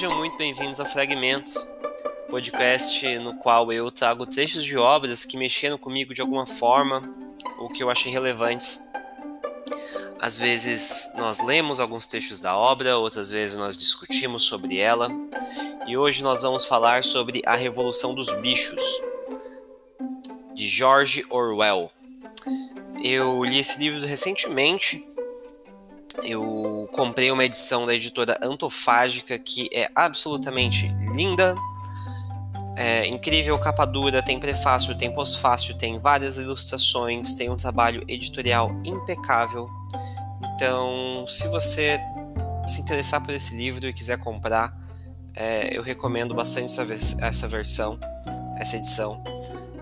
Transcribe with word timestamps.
Sejam 0.00 0.16
muito 0.16 0.38
bem-vindos 0.38 0.80
a 0.80 0.86
Fragmentos, 0.86 1.54
podcast 2.30 3.18
no 3.18 3.34
qual 3.34 3.70
eu 3.70 3.90
trago 3.90 4.24
trechos 4.24 4.64
de 4.64 4.78
obras 4.78 5.26
que 5.26 5.36
mexeram 5.36 5.76
comigo 5.76 6.14
de 6.14 6.22
alguma 6.22 6.46
forma 6.46 7.02
ou 7.58 7.68
que 7.68 7.82
eu 7.82 7.90
achei 7.90 8.10
relevantes. 8.10 8.90
Às 10.18 10.38
vezes 10.38 11.12
nós 11.18 11.44
lemos 11.44 11.80
alguns 11.80 12.06
trechos 12.06 12.40
da 12.40 12.56
obra, 12.56 12.96
outras 12.96 13.30
vezes 13.30 13.58
nós 13.58 13.76
discutimos 13.76 14.44
sobre 14.44 14.78
ela, 14.78 15.10
e 15.86 15.98
hoje 15.98 16.22
nós 16.22 16.40
vamos 16.40 16.64
falar 16.64 17.04
sobre 17.04 17.42
A 17.44 17.54
Revolução 17.54 18.14
dos 18.14 18.32
Bichos, 18.40 19.02
de 20.54 20.66
George 20.66 21.26
Orwell. 21.28 21.92
Eu 23.04 23.44
li 23.44 23.58
esse 23.58 23.78
livro 23.78 24.06
recentemente 24.06 25.06
eu 26.22 26.79
comprei 26.90 27.30
uma 27.30 27.44
edição 27.44 27.86
da 27.86 27.94
editora 27.94 28.38
Antofágica 28.42 29.38
que 29.38 29.68
é 29.72 29.88
absolutamente 29.94 30.88
linda, 31.14 31.54
é 32.76 33.06
incrível, 33.06 33.58
capa 33.58 33.84
dura, 33.84 34.22
tem 34.22 34.38
prefácio, 34.38 34.96
tem 34.96 35.12
pós-fácil, 35.12 35.76
tem 35.76 35.98
várias 35.98 36.38
ilustrações, 36.38 37.34
tem 37.34 37.50
um 37.50 37.56
trabalho 37.56 38.02
editorial 38.08 38.70
impecável. 38.84 39.68
Então, 40.54 41.26
se 41.28 41.48
você 41.48 42.00
se 42.66 42.80
interessar 42.80 43.22
por 43.22 43.34
esse 43.34 43.56
livro 43.56 43.86
e 43.86 43.92
quiser 43.92 44.18
comprar, 44.18 44.74
é, 45.34 45.76
eu 45.76 45.82
recomendo 45.82 46.34
bastante 46.34 46.66
essa, 46.66 47.24
essa 47.24 47.48
versão, 47.48 47.98
essa 48.56 48.76
edição. 48.76 49.22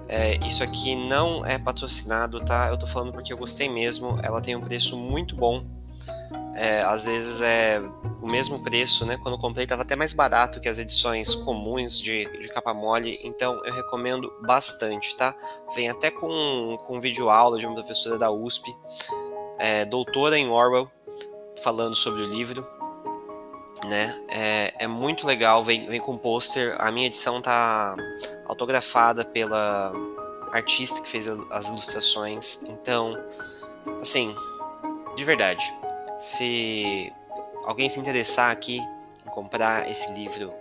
É, 0.09 0.37
isso 0.47 0.65
aqui 0.65 0.97
não 0.97 1.45
é 1.45 1.59
patrocinado, 1.59 2.45
tá? 2.45 2.69
Eu 2.69 2.79
tô 2.79 2.87
falando 2.87 3.13
porque 3.13 3.33
eu 3.33 3.37
gostei 3.37 3.69
mesmo. 3.69 4.19
Ela 4.23 4.41
tem 4.41 4.57
um 4.57 4.61
preço 4.61 4.97
muito 4.97 5.37
bom 5.37 5.78
é, 6.59 6.83
às 6.83 7.05
vezes 7.05 7.41
é 7.41 7.81
o 8.21 8.27
mesmo 8.27 8.59
preço, 8.65 9.07
né? 9.07 9.17
Quando 9.23 9.39
comprei 9.39 9.65
estava 9.65 9.83
até 9.83 9.95
mais 9.95 10.13
barato 10.13 10.61
que 10.61 10.69
as 10.69 10.81
edições 10.81 11.33
comuns 11.33 12.01
de, 12.01 12.25
de 12.41 12.49
capa 12.49 12.75
mole, 12.75 13.17
então 13.23 13.65
eu 13.65 13.73
recomendo 13.73 14.33
bastante, 14.43 15.17
tá? 15.17 15.33
Vem 15.77 15.89
até 15.89 16.11
com, 16.11 16.77
com 16.85 17.01
vídeo 17.01 17.31
aula 17.31 17.61
de 17.61 17.67
uma 17.67 17.77
professora 17.77 18.19
da 18.19 18.29
USP, 18.33 18.75
é, 19.57 19.85
doutora 19.85 20.37
em 20.37 20.49
Orwell, 20.49 20.91
falando 21.63 21.95
sobre 21.95 22.23
o 22.23 22.25
livro, 22.25 22.67
né? 23.85 24.21
É, 24.29 24.75
é 24.81 24.87
muito 24.89 25.29
legal, 25.29 25.63
vem, 25.63 25.87
vem 25.87 26.01
com 26.01 26.19
pôster, 26.19 26.75
a 26.81 26.91
minha 26.91 27.07
edição 27.07 27.41
tá 27.41 27.95
autografada 28.47 29.25
pela 29.25 29.93
artista 30.53 31.01
que 31.01 31.09
fez 31.09 31.29
as, 31.29 31.39
as 31.53 31.69
ilustrações, 31.69 32.65
então, 32.65 33.17
assim, 34.01 34.35
de 35.15 35.25
verdade, 35.25 35.65
se 36.19 37.13
alguém 37.65 37.89
se 37.89 38.01
interessar 38.01 38.51
aqui 38.51 38.79
em 38.79 39.31
comprar 39.31 39.89
esse 39.89 40.13
livro 40.13 40.53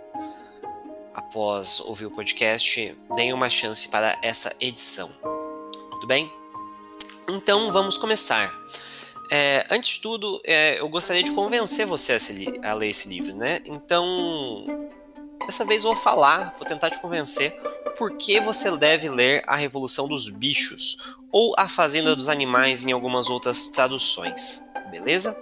após 1.12 1.80
ouvir 1.80 2.06
o 2.06 2.10
podcast, 2.10 2.96
deem 3.16 3.32
uma 3.32 3.50
chance 3.50 3.88
para 3.88 4.16
essa 4.22 4.54
edição. 4.60 5.10
Tudo 5.90 6.06
bem? 6.06 6.32
Então 7.28 7.72
vamos 7.72 7.96
começar. 7.96 8.52
É, 9.30 9.66
antes 9.68 9.90
de 9.90 10.00
tudo, 10.00 10.40
é, 10.44 10.80
eu 10.80 10.88
gostaria 10.88 11.22
de 11.22 11.32
convencer 11.32 11.86
você 11.86 12.14
a, 12.14 12.70
a, 12.70 12.74
ler 12.74 12.88
esse 12.88 13.08
livro, 13.08 13.34
né? 13.34 13.60
Então, 13.66 14.64
dessa 15.44 15.66
vez 15.66 15.84
eu 15.84 15.92
vou 15.92 16.02
falar, 16.02 16.54
vou 16.56 16.66
tentar 16.66 16.88
te 16.88 17.00
convencer 17.00 17.52
por 17.98 18.16
que 18.16 18.40
você 18.40 18.74
deve 18.76 19.10
ler 19.10 19.42
A 19.46 19.56
Revolução 19.56 20.08
dos 20.08 20.30
Bichos 20.30 21.16
ou 21.30 21.52
A 21.58 21.68
Fazenda 21.68 22.16
dos 22.16 22.28
Animais 22.28 22.84
em 22.84 22.92
algumas 22.92 23.28
outras 23.28 23.66
traduções 23.66 24.67
beleza? 24.90 25.36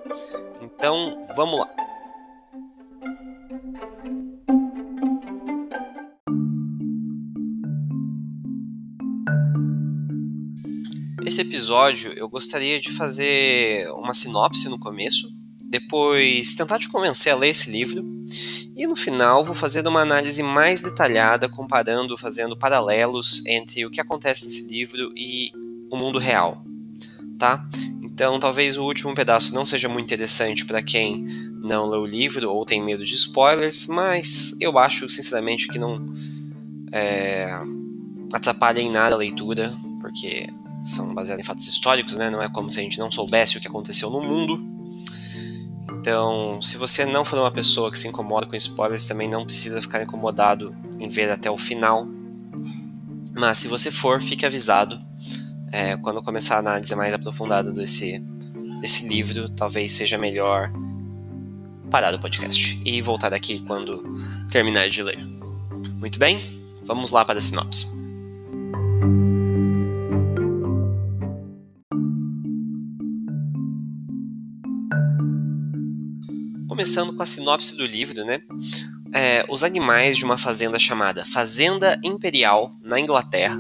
Então 0.61 1.19
vamos 1.37 1.61
lá. 1.61 1.71
Esse 11.25 11.41
episódio 11.41 12.13
eu 12.13 12.29
gostaria 12.29 12.79
de 12.79 12.93
fazer 12.93 13.91
uma 13.91 14.15
sinopse 14.15 14.69
no 14.69 14.79
começo, 14.79 15.29
depois 15.69 16.55
tentar 16.55 16.79
te 16.79 16.89
convencer 16.89 17.33
a 17.33 17.37
ler 17.37 17.49
esse 17.49 17.69
livro 17.71 18.05
e 18.77 18.87
no 18.87 18.95
final 18.95 19.43
vou 19.45 19.55
fazer 19.55 19.87
uma 19.89 20.03
análise 20.03 20.43
mais 20.43 20.81
detalhada, 20.81 21.49
comparando, 21.49 22.17
fazendo 22.17 22.57
paralelos 22.57 23.45
entre 23.47 23.85
o 23.85 23.91
que 23.91 24.01
acontece 24.01 24.45
nesse 24.45 24.67
livro 24.69 25.13
e 25.17 25.51
o 25.91 25.97
mundo 25.97 26.19
real, 26.19 26.65
tá? 27.39 27.67
Então, 28.17 28.41
talvez 28.41 28.79
o 28.79 28.83
último 28.83 29.15
pedaço 29.15 29.55
não 29.55 29.67
seja 29.67 29.91
muito 29.91 30.07
interessante 30.07 30.65
para 30.65 30.83
quem 30.83 31.27
não 31.61 31.85
leu 31.85 32.01
o 32.01 32.07
livro 32.07 32.51
ou 32.51 32.65
tem 32.65 32.83
medo 32.83 33.05
de 33.05 33.15
spoilers, 33.15 33.87
mas 33.89 34.57
eu 34.59 34.79
acho, 34.79 35.07
sinceramente, 35.11 35.69
que 35.69 35.79
não 35.79 36.15
é, 36.91 37.47
atrapalha 38.33 38.81
em 38.81 38.91
nada 38.91 39.15
a 39.15 39.19
leitura, 39.19 39.71
porque 40.01 40.49
são 40.83 41.15
baseados 41.15 41.43
em 41.43 41.47
fatos 41.47 41.69
históricos, 41.69 42.17
né? 42.17 42.31
Não 42.31 42.43
é 42.43 42.49
como 42.49 42.73
se 42.73 42.81
a 42.81 42.83
gente 42.83 42.99
não 42.99 43.11
soubesse 43.11 43.59
o 43.59 43.61
que 43.61 43.69
aconteceu 43.69 44.09
no 44.09 44.23
mundo. 44.23 44.67
Então, 46.01 46.59
se 46.63 46.79
você 46.79 47.05
não 47.05 47.23
for 47.23 47.39
uma 47.39 47.51
pessoa 47.51 47.91
que 47.91 47.99
se 47.99 48.09
incomoda 48.09 48.47
com 48.47 48.57
spoilers, 48.57 49.05
também 49.05 49.29
não 49.29 49.45
precisa 49.45 49.83
ficar 49.83 50.03
incomodado 50.03 50.75
em 50.99 51.11
ver 51.11 51.31
até 51.31 51.51
o 51.51 51.59
final. 51.59 52.09
Mas 53.39 53.59
se 53.59 53.69
você 53.69 53.91
for, 53.91 54.23
fique 54.23 54.47
avisado 54.47 54.99
é, 55.73 55.97
quando 55.97 56.23
começar 56.23 56.57
a 56.57 56.59
análise 56.59 56.95
mais 56.95 57.13
aprofundada 57.13 57.73
desse, 57.73 58.19
desse 58.81 59.09
livro, 59.09 59.49
talvez 59.51 59.93
seja 59.93 60.17
melhor 60.19 60.71
parar 61.91 62.15
o 62.15 62.19
podcast 62.19 62.81
e 62.85 63.01
voltar 63.01 63.33
aqui 63.33 63.61
quando 63.63 64.03
terminar 64.51 64.89
de 64.89 65.03
ler. 65.03 65.19
Muito 65.99 66.19
bem, 66.19 66.41
vamos 66.85 67.11
lá 67.11 67.25
para 67.25 67.39
a 67.39 67.41
sinopse. 67.41 67.87
Começando 76.69 77.17
com 77.17 77.23
a 77.23 77.27
sinopse 77.27 77.77
do 77.77 77.87
livro, 77.87 78.25
né? 78.25 78.41
É, 79.13 79.45
os 79.49 79.65
animais 79.65 80.19
de 80.19 80.25
uma 80.25 80.37
fazenda 80.37 80.79
chamada 80.79 81.25
Fazenda 81.25 81.99
Imperial, 82.05 82.77
na 82.83 83.01
Inglaterra, 83.01 83.57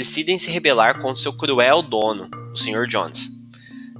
decidem 0.00 0.38
se 0.38 0.50
rebelar 0.50 0.98
contra 0.98 1.20
seu 1.20 1.30
cruel 1.34 1.82
dono, 1.82 2.30
o 2.54 2.56
Sr. 2.56 2.86
Jones. 2.86 3.40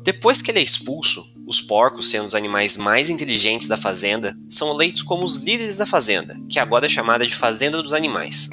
Depois 0.03 0.41
que 0.41 0.50
ele 0.50 0.59
é 0.59 0.62
expulso, 0.62 1.22
os 1.47 1.61
porcos, 1.61 2.09
sendo 2.09 2.25
os 2.25 2.34
animais 2.34 2.78
mais 2.78 3.11
inteligentes 3.11 3.69
da 3.69 3.77
fazenda, 3.77 4.34
são 4.49 4.71
eleitos 4.71 5.03
como 5.03 5.25
os 5.25 5.37
líderes 5.43 5.77
da 5.77 5.84
fazenda, 5.84 6.41
que 6.49 6.59
agora 6.59 6.87
é 6.87 6.88
chamada 6.88 7.27
de 7.27 7.34
Fazenda 7.34 7.83
dos 7.83 7.93
Animais. 7.93 8.49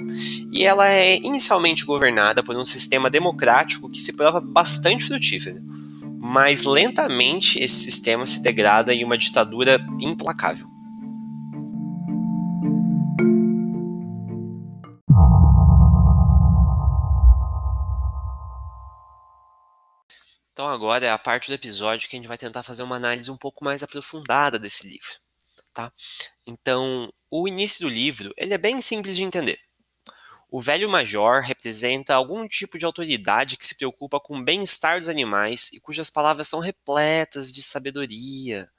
E 0.51 0.65
ela 0.65 0.89
é 0.89 1.15
inicialmente 1.15 1.85
governada 1.85 2.43
por 2.43 2.57
um 2.57 2.65
sistema 2.65 3.09
democrático 3.09 3.89
que 3.89 4.01
se 4.01 4.17
prova 4.17 4.41
bastante 4.41 5.05
frutífero, 5.05 5.61
mas 6.19 6.65
lentamente 6.65 7.63
esse 7.63 7.75
sistema 7.75 8.25
se 8.25 8.43
degrada 8.43 8.93
em 8.93 9.05
uma 9.05 9.17
ditadura 9.17 9.79
implacável. 10.01 10.67
Agora 20.67 21.05
é 21.05 21.11
a 21.11 21.17
parte 21.17 21.49
do 21.49 21.53
episódio 21.53 22.07
que 22.09 22.15
a 22.15 22.19
gente 22.19 22.27
vai 22.27 22.37
tentar 22.37 22.63
fazer 22.63 22.83
uma 22.83 22.95
análise 22.95 23.31
um 23.31 23.37
pouco 23.37 23.63
mais 23.63 23.81
aprofundada 23.83 24.59
desse 24.59 24.87
livro, 24.87 25.19
tá? 25.73 25.91
Então, 26.45 27.11
o 27.31 27.47
início 27.47 27.81
do 27.81 27.89
livro, 27.89 28.33
ele 28.37 28.53
é 28.53 28.57
bem 28.57 28.79
simples 28.81 29.15
de 29.15 29.23
entender. 29.23 29.59
O 30.49 30.61
velho 30.61 30.87
major 30.89 31.41
representa 31.41 32.15
algum 32.15 32.47
tipo 32.47 32.77
de 32.77 32.85
autoridade 32.85 33.57
que 33.57 33.65
se 33.65 33.75
preocupa 33.75 34.17
com 34.19 34.37
o 34.37 34.43
bem-estar 34.43 34.97
dos 34.97 35.09
animais 35.09 35.73
e 35.73 35.81
cujas 35.81 36.09
palavras 36.09 36.47
são 36.47 36.61
repletas 36.61 37.51
de 37.51 37.61
sabedoria. 37.61 38.69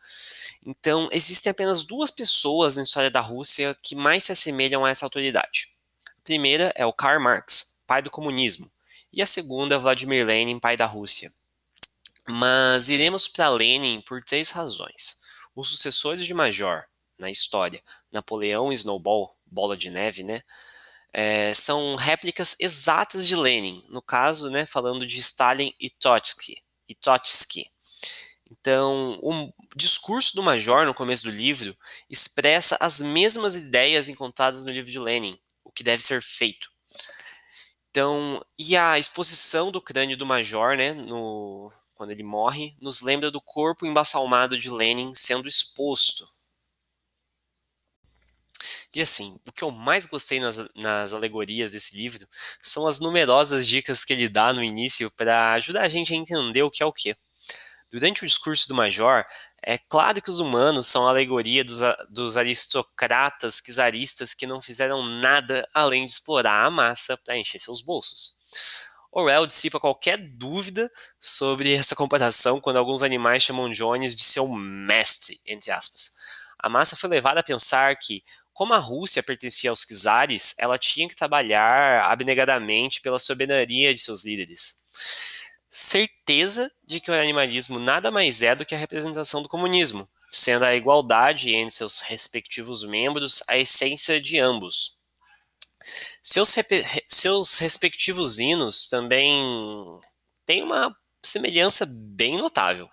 Então, 0.65 1.09
existem 1.13 1.51
apenas 1.51 1.85
duas 1.85 2.11
pessoas 2.11 2.77
na 2.77 2.83
história 2.83 3.11
da 3.11 3.21
Rússia 3.21 3.77
que 3.83 3.95
mais 3.95 4.25
se 4.25 4.33
assemelham 4.33 4.85
a 4.85 4.91
essa 4.91 5.05
autoridade. 5.05 5.69
A 6.07 6.23
primeira 6.25 6.73
é 6.75 6.87
o 6.87 6.93
Karl 6.93 7.23
Marx, 7.23 7.83
pai 7.87 8.01
do 8.01 8.11
comunismo, 8.11 8.71
e 9.13 9.21
a 9.21 9.27
segunda 9.27 9.75
é 9.75 9.79
Vladimir 9.79 10.27
Lenin, 10.27 10.59
pai 10.59 10.77
da 10.77 10.87
Rússia. 10.87 11.31
Mas 12.29 12.89
iremos 12.89 13.27
para 13.27 13.49
Lenin 13.49 14.03
por 14.03 14.23
três 14.23 14.51
razões. 14.51 15.23
Os 15.55 15.69
sucessores 15.69 16.25
de 16.25 16.35
Major 16.35 16.85
na 17.19 17.31
história, 17.31 17.83
Napoleão 18.13 18.71
e 18.71 18.75
Snowball, 18.75 19.37
bola 19.45 19.77
de 19.77 19.91
neve, 19.91 20.23
né? 20.23 20.43
É, 21.13 21.53
são 21.55 21.97
réplicas 21.97 22.55
exatas 22.61 23.27
de 23.27 23.35
Lenin, 23.35 23.85
no 23.89 24.03
caso, 24.03 24.51
né, 24.51 24.67
falando 24.67 25.07
de 25.07 25.19
Stalin 25.19 25.75
e 25.81 25.89
Trotsky. 25.89 26.63
E 26.87 26.95
Trotsky. 26.95 27.67
Então, 28.51 29.19
o 29.23 29.53
discurso 29.75 30.35
do 30.35 30.43
Major 30.43 30.87
no 30.87 30.95
começo 30.95 31.25
do 31.25 31.31
livro 31.31 31.77
expressa 32.09 32.77
as 32.81 33.01
mesmas 33.01 33.57
ideias 33.57 34.09
encontradas 34.09 34.65
no 34.65 34.71
livro 34.71 34.91
de 34.91 34.99
Lenin, 34.99 35.39
o 35.65 35.73
que 35.73 35.83
deve 35.83 36.03
ser 36.03 36.23
feito. 36.23 36.71
Então, 37.91 38.45
e 38.59 38.77
a 38.77 38.99
exposição 38.99 39.73
do 39.73 39.81
crânio 39.81 40.17
do 40.17 40.27
Major, 40.27 40.77
né, 40.77 40.93
no, 40.93 41.73
quando 41.99 42.13
ele 42.13 42.23
morre, 42.23 42.77
nos 42.81 43.03
lembra 43.03 43.29
do 43.29 43.41
corpo 43.41 43.85
embalsamado 43.85 44.57
de 44.57 44.71
Lenin 44.71 45.13
sendo 45.13 45.49
exposto. 45.49 46.33
E 48.95 49.03
assim, 49.03 49.39
o 49.45 49.53
que 49.53 49.65
eu 49.65 49.71
mais 49.73 50.07
gostei 50.07 50.39
nas, 50.39 50.59
nas 50.77 51.13
alegorias 51.13 51.73
desse 51.73 51.97
livro 51.97 52.27
são 52.63 52.87
as 52.87 53.01
numerosas 53.01 53.67
dicas 53.67 54.05
que 54.05 54.13
ele 54.13 54.29
dá 54.29 54.53
no 54.53 54.63
início 54.63 55.11
para 55.11 55.55
ajudar 55.55 55.83
a 55.83 55.89
gente 55.89 56.13
a 56.13 56.17
entender 56.17 56.63
o 56.63 56.71
que 56.71 56.83
é 56.83 56.87
o 56.87 56.93
que. 56.93 57.17
Durante 57.91 58.23
o 58.23 58.27
discurso 58.27 58.69
do 58.69 58.75
Major, 58.75 59.25
é 59.63 59.77
claro 59.77 60.23
que 60.23 60.31
os 60.31 60.39
humanos 60.39 60.87
são 60.87 61.07
a 61.07 61.11
alegoria 61.11 61.65
dos, 61.65 61.81
dos 62.09 62.37
aristocratas 62.37 63.61
czaristas 63.61 64.35
que 64.35 64.47
não 64.47 64.61
fizeram 64.61 65.03
nada 65.05 65.69
além 65.75 66.07
de 66.07 66.13
explorar 66.13 66.65
a 66.65 66.71
massa 66.71 67.17
para 67.17 67.37
encher 67.37 67.59
seus 67.59 67.81
bolsos. 67.81 68.39
Orwell 69.11 69.47
dissipa 69.47 69.81
qualquer 69.81 70.19
dúvida 70.19 70.91
sobre 71.21 71.73
essa 71.73 71.97
comparação 71.97 72.61
quando 72.61 72.77
alguns 72.77 73.03
animais 73.03 73.43
chamam 73.43 73.71
Jones 73.71 74.15
de 74.15 74.23
seu 74.23 74.49
mestre, 74.49 75.41
entre 75.47 75.71
aspas. 75.71 76.13
A 76.59 76.69
massa 76.69 76.97
foi 76.97 77.09
levada 77.09 77.41
a 77.41 77.45
pensar 77.45 77.97
que, 77.97 78.23
como 78.53 78.75
a 78.75 78.79
Rússia 78.79 79.23
pertencia 79.23 79.71
aos 79.71 79.85
czares, 79.85 80.55
ela 80.59 80.79
tinha 80.79 81.09
que 81.09 81.17
trabalhar 81.17 82.11
abnegadamente 82.11 83.01
pela 83.01 83.19
soberania 83.19 83.95
de 83.95 84.01
seus 84.01 84.25
líderes 84.25 84.85
certeza 85.79 86.71
de 86.85 86.99
que 86.99 87.09
o 87.09 87.15
animalismo 87.15 87.79
nada 87.79 88.11
mais 88.11 88.43
é 88.43 88.55
do 88.55 88.67
que 88.67 88.75
a 88.75 88.79
representação 88.79 89.41
do 89.41 89.49
comunismo, 89.49 90.09
sendo 90.29 90.65
a 90.65 90.75
igualdade 90.75 91.55
entre 91.55 91.75
seus 91.75 92.01
respectivos 92.01 92.83
membros 92.83 93.45
a 93.47 93.57
essência 93.57 94.21
de 94.21 94.41
ambos. 94.41 94.98
Seus, 96.23 96.55
seus 97.07 97.59
respectivos 97.59 98.39
hinos 98.39 98.89
também 98.89 99.41
têm 100.45 100.63
uma 100.63 100.95
semelhança 101.23 101.87
bem 101.89 102.39
notável. 102.39 102.89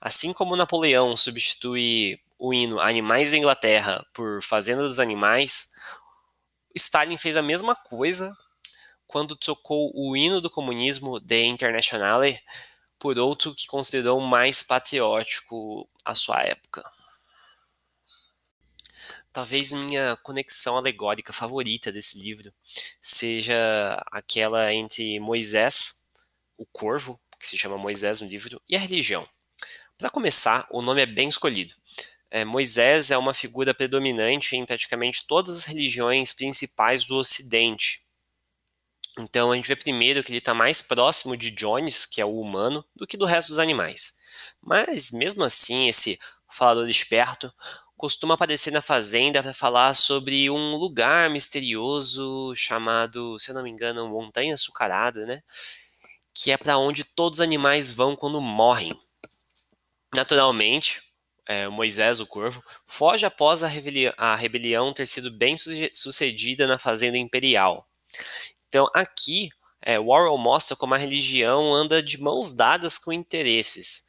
Assim 0.00 0.32
como 0.32 0.56
Napoleão 0.56 1.16
substitui 1.16 2.18
o 2.38 2.54
hino 2.54 2.80
Animais 2.80 3.30
da 3.30 3.36
Inglaterra 3.36 4.04
por 4.14 4.42
Fazenda 4.42 4.82
dos 4.82 4.98
Animais, 4.98 5.72
Stalin 6.74 7.18
fez 7.18 7.36
a 7.36 7.42
mesma 7.42 7.74
coisa 7.74 8.34
quando 9.06 9.36
trocou 9.36 9.90
o 9.94 10.16
hino 10.16 10.40
do 10.40 10.48
comunismo 10.48 11.20
The 11.20 11.42
Internationale 11.42 12.40
por 12.98 13.18
outro 13.18 13.54
que 13.54 13.66
considerou 13.66 14.20
mais 14.20 14.62
patriótico 14.62 15.88
à 16.04 16.14
sua 16.14 16.42
época. 16.42 16.84
Talvez 19.32 19.72
minha 19.72 20.16
conexão 20.22 20.76
alegórica 20.76 21.32
favorita 21.32 21.92
desse 21.92 22.18
livro 22.18 22.52
seja 23.00 24.02
aquela 24.10 24.72
entre 24.72 25.20
Moisés, 25.20 26.04
o 26.56 26.66
corvo, 26.66 27.20
que 27.38 27.46
se 27.46 27.56
chama 27.56 27.78
Moisés 27.78 28.20
no 28.20 28.26
livro, 28.26 28.60
e 28.68 28.76
a 28.76 28.78
religião. 28.78 29.28
Para 29.96 30.10
começar, 30.10 30.66
o 30.70 30.82
nome 30.82 31.02
é 31.02 31.06
bem 31.06 31.28
escolhido. 31.28 31.74
É, 32.30 32.44
Moisés 32.44 33.10
é 33.10 33.18
uma 33.18 33.34
figura 33.34 33.74
predominante 33.74 34.56
em 34.56 34.64
praticamente 34.64 35.26
todas 35.26 35.56
as 35.56 35.64
religiões 35.64 36.32
principais 36.32 37.04
do 37.04 37.16
Ocidente, 37.16 38.00
então 39.18 39.52
a 39.52 39.56
gente 39.56 39.68
vê 39.68 39.76
primeiro 39.76 40.22
que 40.22 40.30
ele 40.30 40.38
está 40.38 40.54
mais 40.54 40.80
próximo 40.80 41.36
de 41.36 41.50
Jones, 41.50 42.06
que 42.06 42.20
é 42.20 42.24
o 42.24 42.40
humano, 42.40 42.84
do 42.94 43.06
que 43.06 43.16
do 43.16 43.24
resto 43.24 43.48
dos 43.48 43.58
animais. 43.58 44.18
Mas 44.60 45.10
mesmo 45.10 45.44
assim, 45.44 45.88
esse 45.88 46.18
falador 46.48 46.88
esperto 46.88 47.52
costuma 48.00 48.32
aparecer 48.32 48.70
na 48.72 48.80
fazenda 48.80 49.42
para 49.42 49.52
falar 49.52 49.92
sobre 49.92 50.48
um 50.48 50.74
lugar 50.76 51.28
misterioso 51.28 52.54
chamado, 52.56 53.38
se 53.38 53.50
eu 53.50 53.54
não 53.54 53.62
me 53.62 53.68
engano, 53.68 54.08
Montanha 54.08 54.54
Açucarada, 54.54 55.26
né? 55.26 55.42
Que 56.34 56.50
é 56.50 56.56
para 56.56 56.78
onde 56.78 57.04
todos 57.04 57.40
os 57.40 57.44
animais 57.44 57.92
vão 57.92 58.16
quando 58.16 58.40
morrem. 58.40 58.90
Naturalmente, 60.16 61.02
é, 61.46 61.68
Moisés, 61.68 62.20
o 62.20 62.26
corvo, 62.26 62.64
foge 62.86 63.26
após 63.26 63.62
a, 63.62 63.68
rebelião, 63.68 64.14
a 64.16 64.34
rebelião 64.34 64.94
ter 64.94 65.06
sido 65.06 65.30
bem 65.30 65.54
sucedida 65.92 66.66
na 66.66 66.78
fazenda 66.78 67.18
imperial. 67.18 67.86
Então, 68.66 68.88
aqui, 68.94 69.50
é, 69.82 69.98
Warhol 69.98 70.38
mostra 70.38 70.74
como 70.74 70.94
a 70.94 70.98
religião 70.98 71.74
anda 71.74 72.02
de 72.02 72.18
mãos 72.18 72.54
dadas 72.54 72.96
com 72.96 73.12
interesses. 73.12 74.08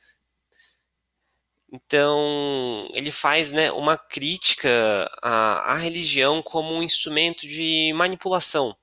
Então, 1.71 2.89
ele 2.93 3.11
faz 3.11 3.53
né, 3.53 3.71
uma 3.71 3.97
crítica 3.97 5.09
à, 5.21 5.71
à 5.73 5.75
religião 5.77 6.41
como 6.43 6.73
um 6.73 6.83
instrumento 6.83 7.47
de 7.47 7.93
manipulação, 7.95 8.75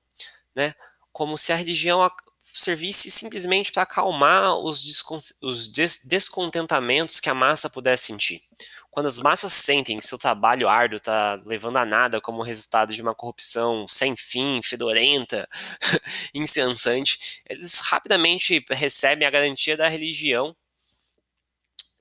né? 0.56 0.72
como 1.12 1.36
se 1.36 1.52
a 1.52 1.56
religião 1.56 2.00
servisse 2.40 3.10
simplesmente 3.10 3.70
para 3.72 3.82
acalmar 3.82 4.56
os, 4.56 5.04
os 5.42 5.68
des 5.68 6.04
descontentamentos 6.06 7.20
que 7.20 7.28
a 7.28 7.34
massa 7.34 7.68
pudesse 7.68 8.06
sentir. 8.06 8.40
Quando 8.90 9.06
as 9.06 9.18
massas 9.18 9.52
sentem 9.52 9.98
que 9.98 10.06
seu 10.06 10.18
trabalho 10.18 10.68
árduo 10.68 10.96
está 10.96 11.40
levando 11.44 11.76
a 11.76 11.84
nada 11.84 12.20
como 12.20 12.42
resultado 12.42 12.94
de 12.94 13.02
uma 13.02 13.14
corrupção 13.14 13.86
sem 13.86 14.16
fim, 14.16 14.60
fedorenta, 14.62 15.46
incensante, 16.34 17.42
eles 17.48 17.78
rapidamente 17.80 18.64
recebem 18.70 19.28
a 19.28 19.30
garantia 19.30 19.76
da 19.76 19.88
religião 19.88 20.56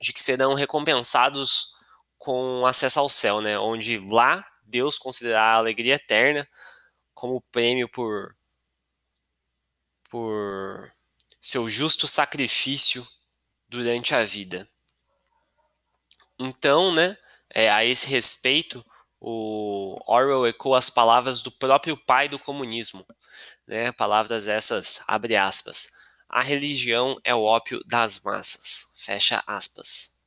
de 0.00 0.12
que 0.12 0.22
serão 0.22 0.54
recompensados 0.54 1.74
com 2.18 2.66
acesso 2.66 3.00
ao 3.00 3.08
céu, 3.08 3.40
né? 3.40 3.58
Onde 3.58 3.98
lá 3.98 4.44
Deus 4.62 4.98
considerará 4.98 5.54
a 5.54 5.56
alegria 5.56 5.94
eterna 5.94 6.46
como 7.14 7.42
prêmio 7.52 7.88
por 7.88 8.36
por 10.10 10.92
seu 11.40 11.68
justo 11.68 12.06
sacrifício 12.06 13.06
durante 13.68 14.14
a 14.14 14.24
vida. 14.24 14.68
Então, 16.38 16.92
né, 16.92 17.16
é, 17.50 17.70
a 17.70 17.84
esse 17.84 18.06
respeito, 18.06 18.84
o 19.20 19.96
Orwell 20.06 20.46
ecoa 20.46 20.78
as 20.78 20.88
palavras 20.90 21.42
do 21.42 21.50
próprio 21.50 21.96
pai 21.96 22.28
do 22.28 22.38
comunismo, 22.38 23.04
né, 23.66 23.90
palavras 23.92 24.46
essas, 24.48 25.02
abre 25.08 25.36
aspas, 25.36 25.90
a 26.28 26.42
religião 26.42 27.18
é 27.24 27.34
o 27.34 27.42
ópio 27.42 27.82
das 27.86 28.20
massas, 28.22 28.94
fecha 29.08 29.42
aspas. 29.46 30.18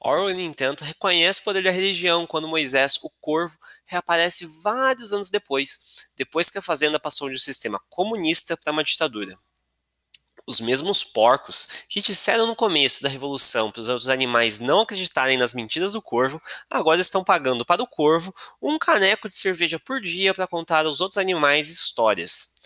Orwell, 0.00 0.34
no 0.34 0.40
entanto, 0.40 0.82
reconhece 0.82 1.40
o 1.40 1.44
poder 1.44 1.62
da 1.62 1.70
religião 1.70 2.26
quando 2.26 2.48
Moisés, 2.48 2.98
o 3.02 3.10
corvo, 3.20 3.56
reaparece 3.86 4.44
vários 4.60 5.12
anos 5.12 5.30
depois, 5.30 6.08
depois 6.16 6.50
que 6.50 6.58
a 6.58 6.62
fazenda 6.62 6.98
passou 6.98 7.28
de 7.28 7.36
um 7.36 7.38
sistema 7.38 7.80
comunista 7.88 8.56
para 8.56 8.72
uma 8.72 8.82
ditadura 8.82 9.38
os 10.46 10.60
mesmos 10.60 11.02
porcos 11.02 11.70
que 11.88 12.02
disseram 12.02 12.46
no 12.46 12.54
começo 12.54 13.02
da 13.02 13.08
revolução 13.08 13.70
para 13.70 13.80
os 13.80 13.88
outros 13.88 14.10
animais 14.10 14.60
não 14.60 14.80
acreditarem 14.80 15.38
nas 15.38 15.54
mentiras 15.54 15.94
do 15.94 16.02
corvo, 16.02 16.38
agora 16.70 17.00
estão 17.00 17.24
pagando 17.24 17.64
para 17.64 17.82
o 17.82 17.86
corvo 17.86 18.34
um 18.60 18.78
caneco 18.78 19.26
de 19.26 19.36
cerveja 19.36 19.78
por 19.78 20.02
dia 20.02 20.34
para 20.34 20.46
contar 20.46 20.84
aos 20.84 21.00
outros 21.00 21.16
animais 21.16 21.70
histórias. 21.70 22.56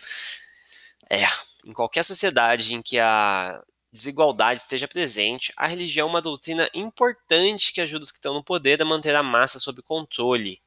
É, 1.09 1.25
em 1.65 1.71
qualquer 1.71 2.03
sociedade 2.03 2.73
em 2.73 2.81
que 2.81 2.99
a 2.99 3.61
desigualdade 3.91 4.61
esteja 4.61 4.87
presente, 4.87 5.53
a 5.57 5.67
religião 5.67 6.07
é 6.07 6.11
uma 6.11 6.21
doutrina 6.21 6.69
importante 6.73 7.73
que 7.73 7.81
ajuda 7.81 8.03
os 8.03 8.11
que 8.11 8.17
estão 8.17 8.33
no 8.33 8.43
poder 8.43 8.81
a 8.81 8.85
manter 8.85 9.15
a 9.15 9.23
massa 9.23 9.59
sob 9.59 9.81
controle. 9.81 10.61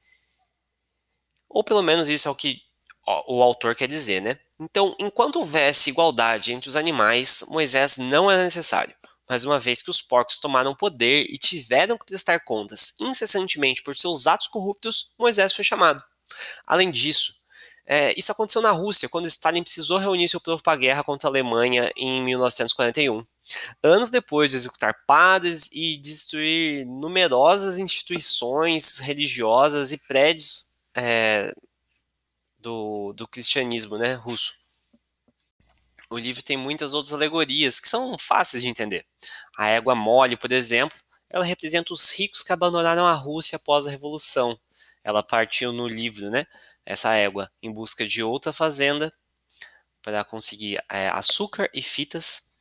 Ou 1.49 1.63
pelo 1.63 1.83
menos 1.83 2.09
isso 2.09 2.29
é 2.29 2.31
o 2.31 2.35
que 2.35 2.63
o 3.27 3.43
autor 3.43 3.75
quer 3.75 3.89
dizer, 3.89 4.21
né? 4.21 4.39
Então, 4.59 4.97
enquanto 4.99 5.37
houvesse 5.37 5.91
igualdade 5.91 6.53
entre 6.53 6.69
os 6.69 6.77
animais, 6.77 7.45
Moisés 7.49 7.97
não 7.97 8.31
era 8.31 8.45
necessário. 8.45 8.95
Mas 9.29 9.45
uma 9.45 9.59
vez 9.59 9.83
que 9.83 9.91
os 9.91 10.01
porcos 10.01 10.39
tomaram 10.39 10.75
poder 10.75 11.27
e 11.29 11.39
tiveram 11.39 11.99
que 11.99 12.05
prestar 12.05 12.41
contas 12.41 12.95
incessantemente 13.01 13.83
por 13.83 13.97
seus 13.97 14.27
atos 14.27 14.47
corruptos, 14.47 15.13
Moisés 15.19 15.53
foi 15.53 15.65
chamado. 15.65 16.03
Além 16.67 16.91
disso, 16.91 17.42
é, 17.93 18.15
isso 18.17 18.33
aconteceu 18.33 18.63
na 18.63 18.71
Rússia, 18.71 19.07
quando 19.07 19.27
Stalin 19.27 19.63
precisou 19.63 19.99
reunir 19.99 20.27
seu 20.27 20.41
povo 20.41 20.63
para 20.63 20.73
a 20.73 20.77
guerra 20.77 21.05
contra 21.05 21.29
a 21.29 21.31
Alemanha 21.31 21.93
em 21.95 22.25
1941. 22.25 23.23
Anos 23.83 24.09
depois 24.09 24.51
de 24.51 24.57
executar 24.57 25.05
padres 25.07 25.69
e 25.75 25.99
destruir 25.99 26.87
numerosas 26.87 27.77
instituições 27.77 28.99
religiosas 28.99 29.93
e 29.93 29.99
prédios 29.99 30.71
é, 30.95 31.53
do, 32.59 33.13
do 33.13 33.29
cristianismo 33.29 33.99
né, 33.99 34.15
russo. 34.15 34.55
O 36.09 36.17
livro 36.17 36.43
tem 36.43 36.57
muitas 36.57 36.95
outras 36.95 37.13
alegorias 37.13 37.79
que 37.79 37.91
são 37.91 38.17
fáceis 38.19 38.63
de 38.63 38.71
entender. 38.71 39.05
A 39.59 39.69
égua 39.69 39.95
mole, 39.95 40.35
por 40.39 40.51
exemplo, 40.51 40.97
ela 41.29 41.45
representa 41.45 41.93
os 41.93 42.11
ricos 42.11 42.43
que 42.43 42.55
abandonaram 42.55 43.07
a 43.07 43.13
Rússia 43.13 43.57
após 43.57 43.87
a 43.87 43.91
Revolução. 43.91 44.59
Ela 45.05 45.23
partiu 45.23 45.75
no 45.75 45.87
livro, 45.87 46.31
né? 46.31 46.47
Essa 46.85 47.15
égua, 47.15 47.51
em 47.63 47.73
busca 47.73 48.07
de 48.07 48.23
outra 48.23 48.53
fazenda 48.53 49.13
para 50.03 50.25
conseguir 50.25 50.83
é, 50.91 51.09
açúcar 51.09 51.71
e 51.73 51.83
fitas. 51.83 52.57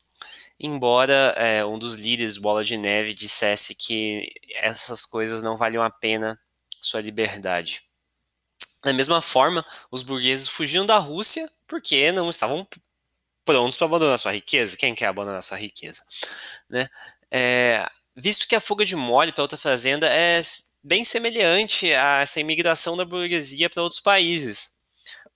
Embora 0.60 1.34
é, 1.38 1.66
um 1.66 1.80
dos 1.80 1.96
líderes, 1.96 2.38
Bola 2.38 2.64
de 2.64 2.78
Neve, 2.78 3.16
dissesse 3.16 3.74
que 3.74 4.32
essas 4.56 5.06
coisas 5.06 5.42
não 5.42 5.58
valiam 5.58 5.84
a 5.84 5.90
pena 5.90 6.40
sua 6.70 7.02
liberdade. 7.02 7.84
Da 8.84 8.94
mesma 8.94 9.22
forma, 9.22 9.66
os 9.92 10.04
burgueses 10.04 10.48
fugiam 10.48 10.86
da 10.86 10.98
Rússia 10.98 11.48
porque 11.68 12.12
não 12.12 12.30
estavam 12.30 12.68
prontos 13.46 13.78
para 13.78 13.86
abandonar 13.88 14.18
sua 14.18 14.34
riqueza. 14.34 14.78
Quem 14.78 14.96
quer 14.96 15.08
abandonar 15.08 15.42
sua 15.44 15.58
riqueza? 15.58 16.04
Né? 16.70 16.88
É, 17.30 17.88
visto 18.16 18.48
que 18.48 18.56
a 18.56 18.62
fuga 18.62 18.86
de 18.86 18.96
mole 18.96 19.32
para 19.32 19.44
outra 19.44 19.58
fazenda 19.58 20.08
é 20.08 20.42
bem 20.84 21.04
semelhante 21.04 21.94
a 21.94 22.20
essa 22.22 22.40
imigração 22.40 22.98
da 22.98 23.06
burguesia 23.06 23.70
para 23.70 23.84
outros 23.84 24.00
países. 24.00 24.80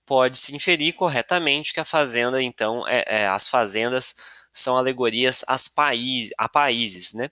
Pode-se 0.06 0.54
inferir 0.54 0.94
corretamente 0.94 1.72
que 1.72 1.80
a 1.80 1.84
fazenda, 1.84 2.42
então, 2.42 2.86
é, 2.88 3.04
é, 3.06 3.28
as 3.28 3.48
fazendas 3.48 4.16
são 4.52 4.76
alegorias 4.76 5.44
às 5.48 5.68
país, 5.68 6.30
a 6.38 6.48
países, 6.48 7.12
né? 7.14 7.30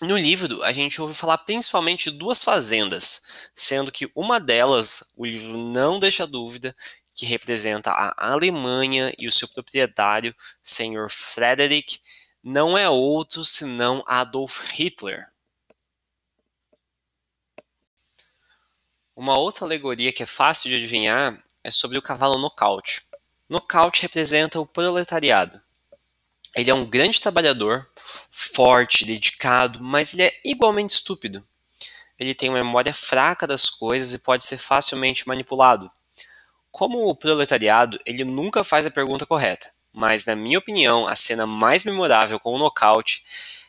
No 0.00 0.16
livro, 0.16 0.62
a 0.62 0.72
gente 0.72 1.00
ouve 1.02 1.12
falar 1.12 1.38
principalmente 1.38 2.10
de 2.10 2.18
duas 2.18 2.42
fazendas, 2.44 3.22
sendo 3.54 3.90
que 3.90 4.08
uma 4.14 4.38
delas, 4.38 5.12
o 5.16 5.26
livro 5.26 5.58
não 5.58 5.98
deixa 5.98 6.26
dúvida, 6.26 6.74
que 7.12 7.26
representa 7.26 7.90
a 7.90 8.32
Alemanha 8.32 9.12
e 9.18 9.26
o 9.26 9.32
seu 9.32 9.48
proprietário, 9.48 10.34
Sr. 10.62 11.08
Frederick, 11.10 11.98
não 12.44 12.78
é 12.78 12.88
outro 12.88 13.44
senão 13.44 14.04
Adolf 14.06 14.70
Hitler. 14.72 15.26
Uma 19.18 19.36
outra 19.36 19.64
alegoria 19.64 20.12
que 20.12 20.22
é 20.22 20.26
fácil 20.26 20.70
de 20.70 20.76
adivinhar 20.76 21.42
é 21.64 21.72
sobre 21.72 21.98
o 21.98 22.02
cavalo 22.02 22.38
nocaute. 22.38 23.02
Nocaute 23.48 24.02
representa 24.02 24.60
o 24.60 24.64
proletariado. 24.64 25.60
Ele 26.54 26.70
é 26.70 26.74
um 26.74 26.86
grande 26.86 27.20
trabalhador, 27.20 27.90
forte, 28.30 29.04
dedicado, 29.04 29.82
mas 29.82 30.14
ele 30.14 30.22
é 30.22 30.30
igualmente 30.44 30.94
estúpido. 30.94 31.44
Ele 32.16 32.32
tem 32.32 32.48
uma 32.48 32.62
memória 32.62 32.94
fraca 32.94 33.44
das 33.44 33.68
coisas 33.68 34.14
e 34.14 34.20
pode 34.20 34.44
ser 34.44 34.56
facilmente 34.56 35.26
manipulado. 35.26 35.90
Como 36.70 37.08
o 37.08 37.16
proletariado, 37.16 37.98
ele 38.06 38.22
nunca 38.22 38.62
faz 38.62 38.86
a 38.86 38.90
pergunta 38.92 39.26
correta, 39.26 39.72
mas 39.92 40.26
na 40.26 40.36
minha 40.36 40.60
opinião, 40.60 41.08
a 41.08 41.16
cena 41.16 41.44
mais 41.44 41.84
memorável 41.84 42.38
com 42.38 42.54
o 42.54 42.58
nocaute 42.58 43.24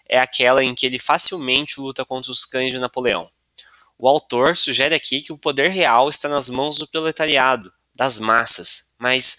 é 0.08 0.20
aquela 0.20 0.63
em 0.63 0.75
que 0.75 0.86
ele 0.86 1.00
facilmente 1.00 1.82
luta 1.82 2.06
contra 2.06 2.32
os 2.32 2.46
cães 2.46 2.72
de 2.72 2.77
Napoleão. 2.77 3.32
O 4.01 4.08
autor 4.08 4.56
sugere 4.56 4.96
aqui 4.96 5.22
que 5.22 5.34
o 5.34 5.38
poder 5.38 5.68
real 5.68 6.08
está 6.08 6.29
nas 6.29 6.48
mãos 6.48 6.77
do 6.77 6.88
proletariado, 6.88 7.70
das 7.94 8.18
massas, 8.18 8.94
mas 8.98 9.38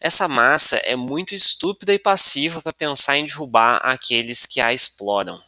essa 0.00 0.26
massa 0.26 0.76
é 0.78 0.96
muito 0.96 1.34
estúpida 1.34 1.92
e 1.92 1.98
passiva 1.98 2.62
para 2.62 2.72
pensar 2.72 3.18
em 3.18 3.26
derrubar 3.26 3.76
aqueles 3.84 4.46
que 4.46 4.62
a 4.62 4.72
exploram. 4.72 5.38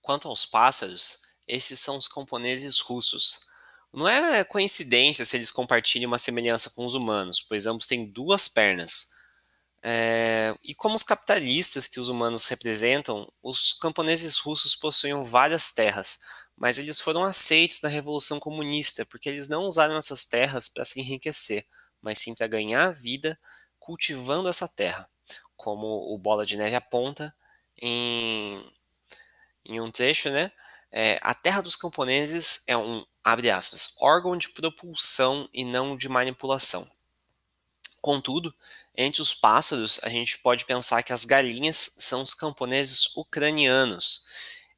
Quanto 0.00 0.28
aos 0.28 0.46
pássaros, 0.46 1.20
esses 1.46 1.78
são 1.78 1.98
os 1.98 2.08
camponeses 2.08 2.80
russos. 2.80 3.40
Não 3.92 4.08
é 4.08 4.42
coincidência 4.42 5.26
se 5.26 5.36
eles 5.36 5.50
compartilham 5.50 6.08
uma 6.08 6.16
semelhança 6.18 6.70
com 6.70 6.86
os 6.86 6.94
humanos, 6.94 7.44
pois 7.46 7.66
ambos 7.66 7.86
têm 7.86 8.06
duas 8.06 8.48
pernas. 8.48 9.10
É, 9.82 10.54
e 10.62 10.74
como 10.74 10.94
os 10.94 11.02
capitalistas 11.02 11.88
que 11.88 12.00
os 12.00 12.08
humanos 12.08 12.46
representam, 12.48 13.30
os 13.42 13.72
camponeses 13.74 14.38
russos 14.38 14.74
possuíam 14.74 15.24
várias 15.24 15.72
terras, 15.72 16.20
mas 16.56 16.78
eles 16.78 17.00
foram 17.00 17.24
aceitos 17.24 17.80
na 17.80 17.88
Revolução 17.88 18.38
Comunista 18.38 19.06
porque 19.06 19.28
eles 19.28 19.48
não 19.48 19.62
usaram 19.66 19.96
essas 19.96 20.26
terras 20.26 20.68
para 20.68 20.84
se 20.84 21.00
enriquecer 21.00 21.64
mas 22.00 22.18
sim 22.18 22.34
para 22.34 22.46
ganhar 22.46 22.90
vida 22.92 23.38
cultivando 23.78 24.48
essa 24.48 24.68
terra, 24.68 25.08
como 25.56 25.86
o 25.86 26.18
Bola 26.18 26.46
de 26.46 26.56
Neve 26.56 26.76
aponta 26.76 27.34
em, 27.76 28.64
em 29.64 29.80
um 29.80 29.90
trecho, 29.90 30.30
né? 30.30 30.50
É, 30.92 31.18
a 31.22 31.34
terra 31.34 31.60
dos 31.60 31.76
camponeses 31.76 32.64
é 32.66 32.76
um, 32.76 33.04
abre 33.22 33.50
aspas, 33.50 33.94
órgão 34.00 34.36
de 34.36 34.48
propulsão 34.50 35.48
e 35.52 35.64
não 35.64 35.96
de 35.96 36.08
manipulação. 36.08 36.88
Contudo, 38.00 38.54
entre 39.02 39.22
os 39.22 39.32
pássaros, 39.32 39.98
a 40.02 40.10
gente 40.10 40.38
pode 40.38 40.66
pensar 40.66 41.02
que 41.02 41.12
as 41.12 41.24
galinhas 41.24 41.94
são 41.98 42.22
os 42.22 42.34
camponeses 42.34 43.14
ucranianos. 43.16 44.26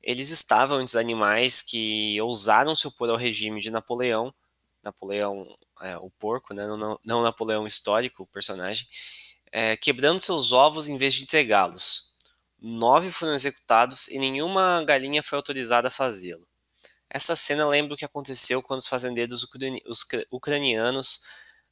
Eles 0.01 0.31
estavam 0.31 0.77
entre 0.77 0.91
os 0.91 0.97
animais 0.97 1.61
que 1.61 2.21
ousaram 2.21 2.75
se 2.77 2.87
opor 2.87 3.11
ao 3.11 3.17
regime 3.17 3.61
de 3.61 3.71
Napoleão, 3.71 4.33
Napoleão 4.83 5.47
é, 5.81 5.97
o 5.97 6.09
porco, 6.11 6.55
né, 6.55 6.67
não, 6.67 6.99
não 7.05 7.23
Napoleão 7.23 7.67
histórico, 7.67 8.23
o 8.23 8.27
personagem, 8.27 8.87
é, 9.51 9.77
quebrando 9.77 10.21
seus 10.21 10.53
ovos 10.53 10.89
em 10.89 10.97
vez 10.97 11.15
de 11.15 11.25
entregá-los. 11.25 12.17
Nove 12.61 13.11
foram 13.11 13.35
executados 13.35 14.07
e 14.07 14.19
nenhuma 14.21 14.85
galinha 14.85 15.23
foi 15.23 15.37
autorizada 15.37 15.89
a 15.89 15.91
fazê-lo. 15.91 16.47
Essa 17.11 17.35
cena 17.35 17.69
lembra 17.69 17.95
o 17.95 17.97
que 17.97 18.05
aconteceu 18.05 18.63
quando 18.63 18.79
os 18.79 18.87
fazendeiros 18.87 19.45
ucranianos 20.31 21.23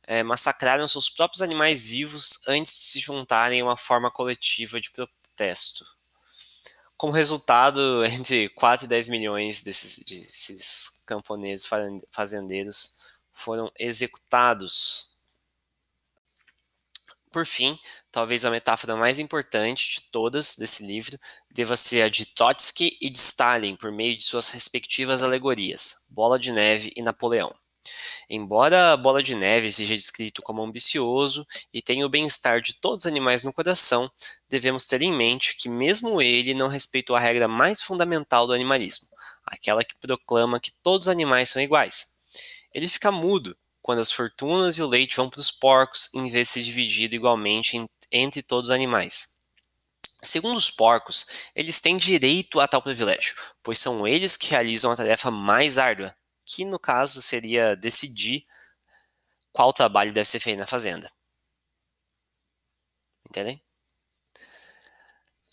é, 0.06 0.22
massacraram 0.22 0.88
seus 0.88 1.08
próprios 1.08 1.42
animais 1.42 1.84
vivos 1.84 2.46
antes 2.48 2.78
de 2.78 2.84
se 2.84 2.98
juntarem 2.98 3.60
a 3.60 3.64
uma 3.64 3.76
forma 3.76 4.10
coletiva 4.10 4.80
de 4.80 4.90
protesto. 4.90 5.84
Como 6.96 7.12
resultado, 7.12 8.04
entre 8.06 8.48
4 8.50 8.86
e 8.86 8.88
10 8.88 9.08
milhões 9.08 9.62
desses, 9.62 10.04
desses 10.04 11.02
camponeses 11.06 11.68
fazendeiros 12.12 12.98
foram 13.32 13.70
executados. 13.78 15.16
Por 17.32 17.46
fim, 17.46 17.78
talvez 18.10 18.44
a 18.44 18.50
metáfora 18.50 18.96
mais 18.96 19.20
importante 19.20 20.00
de 20.00 20.10
todas 20.10 20.56
desse 20.56 20.84
livro 20.84 21.18
deva 21.48 21.76
ser 21.76 22.02
a 22.02 22.08
de 22.08 22.26
Trotsky 22.26 22.96
e 23.00 23.08
de 23.08 23.18
Stalin 23.18 23.76
por 23.76 23.92
meio 23.92 24.16
de 24.16 24.24
suas 24.24 24.50
respectivas 24.50 25.22
alegorias, 25.22 26.06
Bola 26.10 26.38
de 26.38 26.50
Neve 26.50 26.92
e 26.96 27.02
Napoleão. 27.02 27.54
Embora 28.32 28.92
a 28.92 28.96
Bola 28.96 29.24
de 29.24 29.34
Neve 29.34 29.72
seja 29.72 29.96
descrito 29.96 30.40
como 30.40 30.62
ambicioso 30.62 31.44
e 31.74 31.82
tenha 31.82 32.06
o 32.06 32.08
bem-estar 32.08 32.60
de 32.60 32.74
todos 32.74 33.04
os 33.04 33.10
animais 33.10 33.42
no 33.42 33.52
coração, 33.52 34.08
devemos 34.48 34.86
ter 34.86 35.02
em 35.02 35.12
mente 35.12 35.56
que 35.56 35.68
mesmo 35.68 36.22
ele 36.22 36.54
não 36.54 36.68
respeitou 36.68 37.16
a 37.16 37.20
regra 37.20 37.48
mais 37.48 37.82
fundamental 37.82 38.46
do 38.46 38.52
animalismo, 38.52 39.08
aquela 39.44 39.82
que 39.82 39.96
proclama 39.98 40.60
que 40.60 40.70
todos 40.80 41.08
os 41.08 41.12
animais 41.12 41.48
são 41.48 41.60
iguais. 41.60 42.20
Ele 42.72 42.86
fica 42.86 43.10
mudo 43.10 43.56
quando 43.82 43.98
as 43.98 44.12
fortunas 44.12 44.78
e 44.78 44.82
o 44.82 44.86
leite 44.86 45.16
vão 45.16 45.28
para 45.28 45.40
os 45.40 45.50
porcos, 45.50 46.08
em 46.14 46.30
vez 46.30 46.46
de 46.46 46.54
ser 46.54 46.62
dividido 46.62 47.16
igualmente 47.16 47.84
entre 48.12 48.44
todos 48.44 48.70
os 48.70 48.74
animais. 48.74 49.40
Segundo 50.22 50.56
os 50.56 50.70
porcos, 50.70 51.26
eles 51.52 51.80
têm 51.80 51.96
direito 51.96 52.60
a 52.60 52.68
tal 52.68 52.80
privilégio, 52.80 53.34
pois 53.60 53.80
são 53.80 54.06
eles 54.06 54.36
que 54.36 54.50
realizam 54.50 54.92
a 54.92 54.96
tarefa 54.96 55.32
mais 55.32 55.78
árdua, 55.78 56.14
que 56.50 56.64
no 56.64 56.78
caso 56.78 57.22
seria 57.22 57.76
decidir 57.76 58.44
qual 59.52 59.72
trabalho 59.72 60.12
deve 60.12 60.28
ser 60.28 60.40
feito 60.40 60.58
na 60.58 60.66
fazenda. 60.66 61.10
Entendem? 63.28 63.62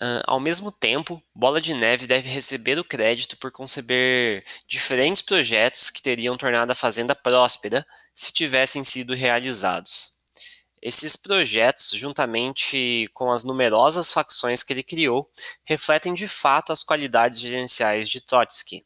Uh, 0.01 0.21
ao 0.25 0.39
mesmo 0.39 0.71
tempo, 0.71 1.21
Bola 1.33 1.59
de 1.59 1.73
Neve 1.73 2.05
deve 2.05 2.29
receber 2.29 2.77
o 2.79 2.83
crédito 2.83 3.35
por 3.37 3.51
conceber 3.51 4.45
diferentes 4.67 5.21
projetos 5.21 5.89
que 5.89 6.01
teriam 6.01 6.37
tornado 6.37 6.71
a 6.71 6.75
fazenda 6.75 7.15
próspera 7.15 7.85
se 8.13 8.31
tivessem 8.31 8.83
sido 8.83 9.15
realizados. 9.15 10.17
Esses 10.81 11.15
projetos, 11.15 11.91
juntamente 11.91 13.09
com 13.13 13.31
as 13.31 13.43
numerosas 13.43 14.11
facções 14.11 14.63
que 14.63 14.73
ele 14.73 14.83
criou, 14.83 15.29
refletem 15.63 16.13
de 16.13 16.27
fato 16.27 16.71
as 16.71 16.83
qualidades 16.83 17.39
gerenciais 17.39 18.07
de 18.07 18.21
Trotsky. 18.21 18.85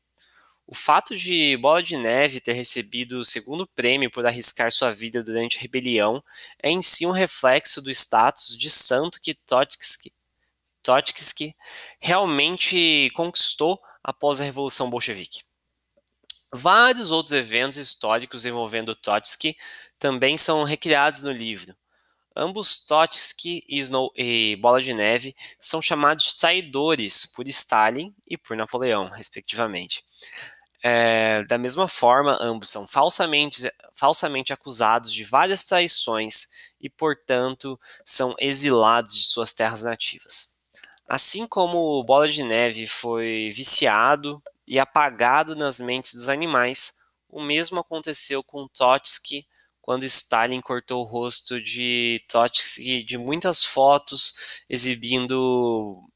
O 0.72 0.74
fato 0.74 1.18
de 1.18 1.58
Bola 1.58 1.84
de 1.84 1.98
Neve 1.98 2.40
ter 2.40 2.54
recebido 2.54 3.20
o 3.20 3.26
segundo 3.26 3.68
prêmio 3.68 4.10
por 4.10 4.26
arriscar 4.26 4.72
sua 4.72 4.94
vida 4.94 5.22
durante 5.22 5.58
a 5.58 5.62
rebelião 5.62 6.24
é 6.64 6.70
em 6.70 6.82
si 6.82 7.06
um 7.06 7.12
reflexo 7.12 7.82
do 7.82 7.92
status 7.92 8.58
de 8.58 8.70
santo 8.70 9.20
que 9.20 9.34
Trotsky 9.34 10.14
Trotsky 10.82 11.54
realmente 12.00 13.12
conquistou 13.14 13.82
após 14.02 14.40
a 14.40 14.46
Revolução 14.46 14.90
Bolchevique. 14.90 15.44
Vários 16.54 17.12
outros 17.12 17.34
eventos 17.34 17.78
históricos 17.78 18.46
envolvendo 18.46 18.96
Trotsky 18.96 19.58
também 20.00 20.38
são 20.38 20.64
recriados 20.64 21.24
no 21.24 21.34
livro. 21.34 21.76
Ambos 22.34 22.86
Trotsky 22.86 23.62
e, 23.68 23.78
Snow, 23.80 24.10
e 24.16 24.58
Bola 24.62 24.82
de 24.82 24.94
Neve 24.94 25.36
são 25.60 25.82
chamados 25.82 26.24
de 26.24 26.38
traidores 26.40 27.26
por 27.26 27.46
Stalin 27.46 28.16
e 28.26 28.38
por 28.38 28.56
Napoleão, 28.56 29.10
respectivamente. 29.10 30.06
É, 30.84 31.44
da 31.44 31.58
mesma 31.58 31.88
forma, 31.88 32.38
ambos 32.42 32.70
são 32.70 32.88
falsamente, 32.88 33.70
falsamente 33.94 34.52
acusados 34.52 35.14
de 35.14 35.24
várias 35.24 35.64
traições 35.64 36.48
e, 36.80 36.90
portanto, 36.90 37.80
são 38.04 38.36
exilados 38.40 39.14
de 39.16 39.24
suas 39.26 39.54
terras 39.54 39.84
nativas. 39.84 40.56
Assim 41.08 41.46
como 41.46 42.04
Bola 42.04 42.28
de 42.28 42.44
Neve 42.44 42.88
foi 42.88 43.52
viciado 43.54 44.42
e 44.68 44.80
apagado 44.80 45.56
nas 45.56 45.80
mentes 45.80 46.14
dos 46.14 46.30
animais, 46.30 46.94
o 47.30 47.42
mesmo 47.42 47.80
aconteceu 47.80 48.44
com 48.44 48.68
Trotsky 48.68 49.46
quando 49.82 50.04
Stalin 50.04 50.62
cortou 50.62 51.02
o 51.02 51.08
rosto 51.08 51.62
de 51.62 52.24
Trotsky 52.28 53.04
de 53.04 53.18
muitas 53.18 53.64
fotos 53.66 54.36
exibindo 54.70 56.10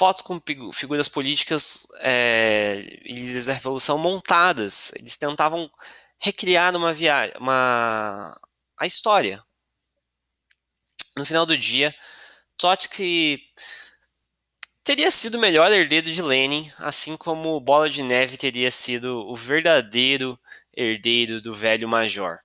fotos 0.00 0.22
com 0.22 0.40
figuras 0.72 1.10
políticas 1.10 1.86
é, 1.98 2.80
e 3.04 3.12
líderes 3.12 3.44
da 3.44 3.52
revolução 3.52 3.98
montadas. 3.98 4.92
Eles 4.94 5.18
tentavam 5.18 5.70
recriar 6.18 6.74
uma 6.74 6.94
viagem, 6.94 7.34
uma 7.38 8.34
a 8.78 8.86
história, 8.86 9.44
no 11.18 11.26
final 11.26 11.44
do 11.44 11.58
dia, 11.58 11.94
Trotsky 12.56 13.42
teria 14.82 15.10
sido 15.10 15.34
o 15.34 15.40
melhor 15.40 15.70
herdeiro 15.70 16.10
de 16.10 16.22
Lenin, 16.22 16.72
assim 16.78 17.14
como 17.14 17.60
Bola 17.60 17.90
de 17.90 18.02
Neve 18.02 18.38
teria 18.38 18.70
sido 18.70 19.18
o 19.28 19.36
verdadeiro 19.36 20.40
herdeiro 20.74 21.42
do 21.42 21.54
velho 21.54 21.86
major 21.86 22.38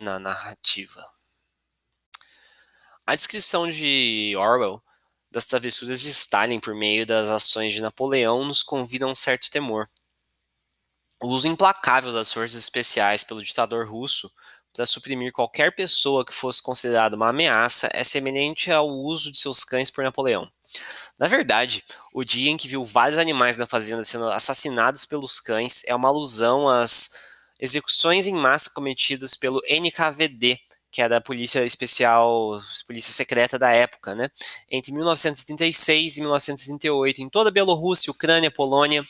na 0.00 0.18
narrativa. 0.18 1.04
A 3.06 3.14
descrição 3.14 3.70
de 3.70 4.32
Orwell 4.38 4.82
das 5.30 5.46
travessuras 5.46 6.00
de 6.00 6.08
Stalin 6.08 6.60
por 6.60 6.74
meio 6.74 7.06
das 7.06 7.28
ações 7.28 7.72
de 7.74 7.80
Napoleão 7.80 8.44
nos 8.44 8.62
convida 8.62 9.04
a 9.04 9.08
um 9.08 9.14
certo 9.14 9.50
temor. 9.50 9.88
O 11.20 11.28
uso 11.28 11.48
implacável 11.48 12.12
das 12.12 12.32
forças 12.32 12.58
especiais 12.58 13.24
pelo 13.24 13.42
ditador 13.42 13.88
russo 13.88 14.32
para 14.72 14.86
suprimir 14.86 15.32
qualquer 15.32 15.74
pessoa 15.74 16.24
que 16.24 16.32
fosse 16.32 16.62
considerada 16.62 17.16
uma 17.16 17.30
ameaça 17.30 17.88
é 17.92 18.04
semelhante 18.04 18.70
ao 18.70 18.88
uso 18.88 19.32
de 19.32 19.38
seus 19.38 19.64
cães 19.64 19.90
por 19.90 20.04
Napoleão. 20.04 20.48
Na 21.18 21.26
verdade, 21.26 21.82
o 22.12 22.22
dia 22.22 22.50
em 22.50 22.56
que 22.56 22.68
viu 22.68 22.84
vários 22.84 23.18
animais 23.18 23.56
na 23.58 23.66
fazenda 23.66 24.04
sendo 24.04 24.30
assassinados 24.30 25.04
pelos 25.04 25.40
cães 25.40 25.82
é 25.86 25.94
uma 25.94 26.08
alusão 26.08 26.68
às 26.68 27.10
execuções 27.58 28.26
em 28.26 28.34
massa 28.34 28.70
cometidas 28.70 29.34
pelo 29.34 29.60
NKVD, 29.68 30.60
que 30.90 31.02
era 31.02 31.18
a 31.18 31.20
polícia 31.20 31.64
especial, 31.64 32.60
polícia 32.86 33.12
secreta 33.12 33.58
da 33.58 33.70
época, 33.70 34.14
né? 34.14 34.30
Entre 34.70 34.92
1936 34.92 36.16
e 36.16 36.20
1938, 36.20 37.22
em 37.22 37.28
toda 37.28 37.50
a 37.50 37.52
Bielorrússia, 37.52 38.10
Ucrânia, 38.10 38.50
Polônia, 38.50 39.02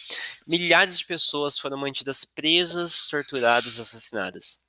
milhares 0.47 0.99
de 0.99 1.07
pessoas 1.07 1.59
foram 1.59 1.79
mantidas 1.79 2.25
presas, 2.25 3.09
torturadas, 3.09 3.79
assassinadas. 3.79 4.67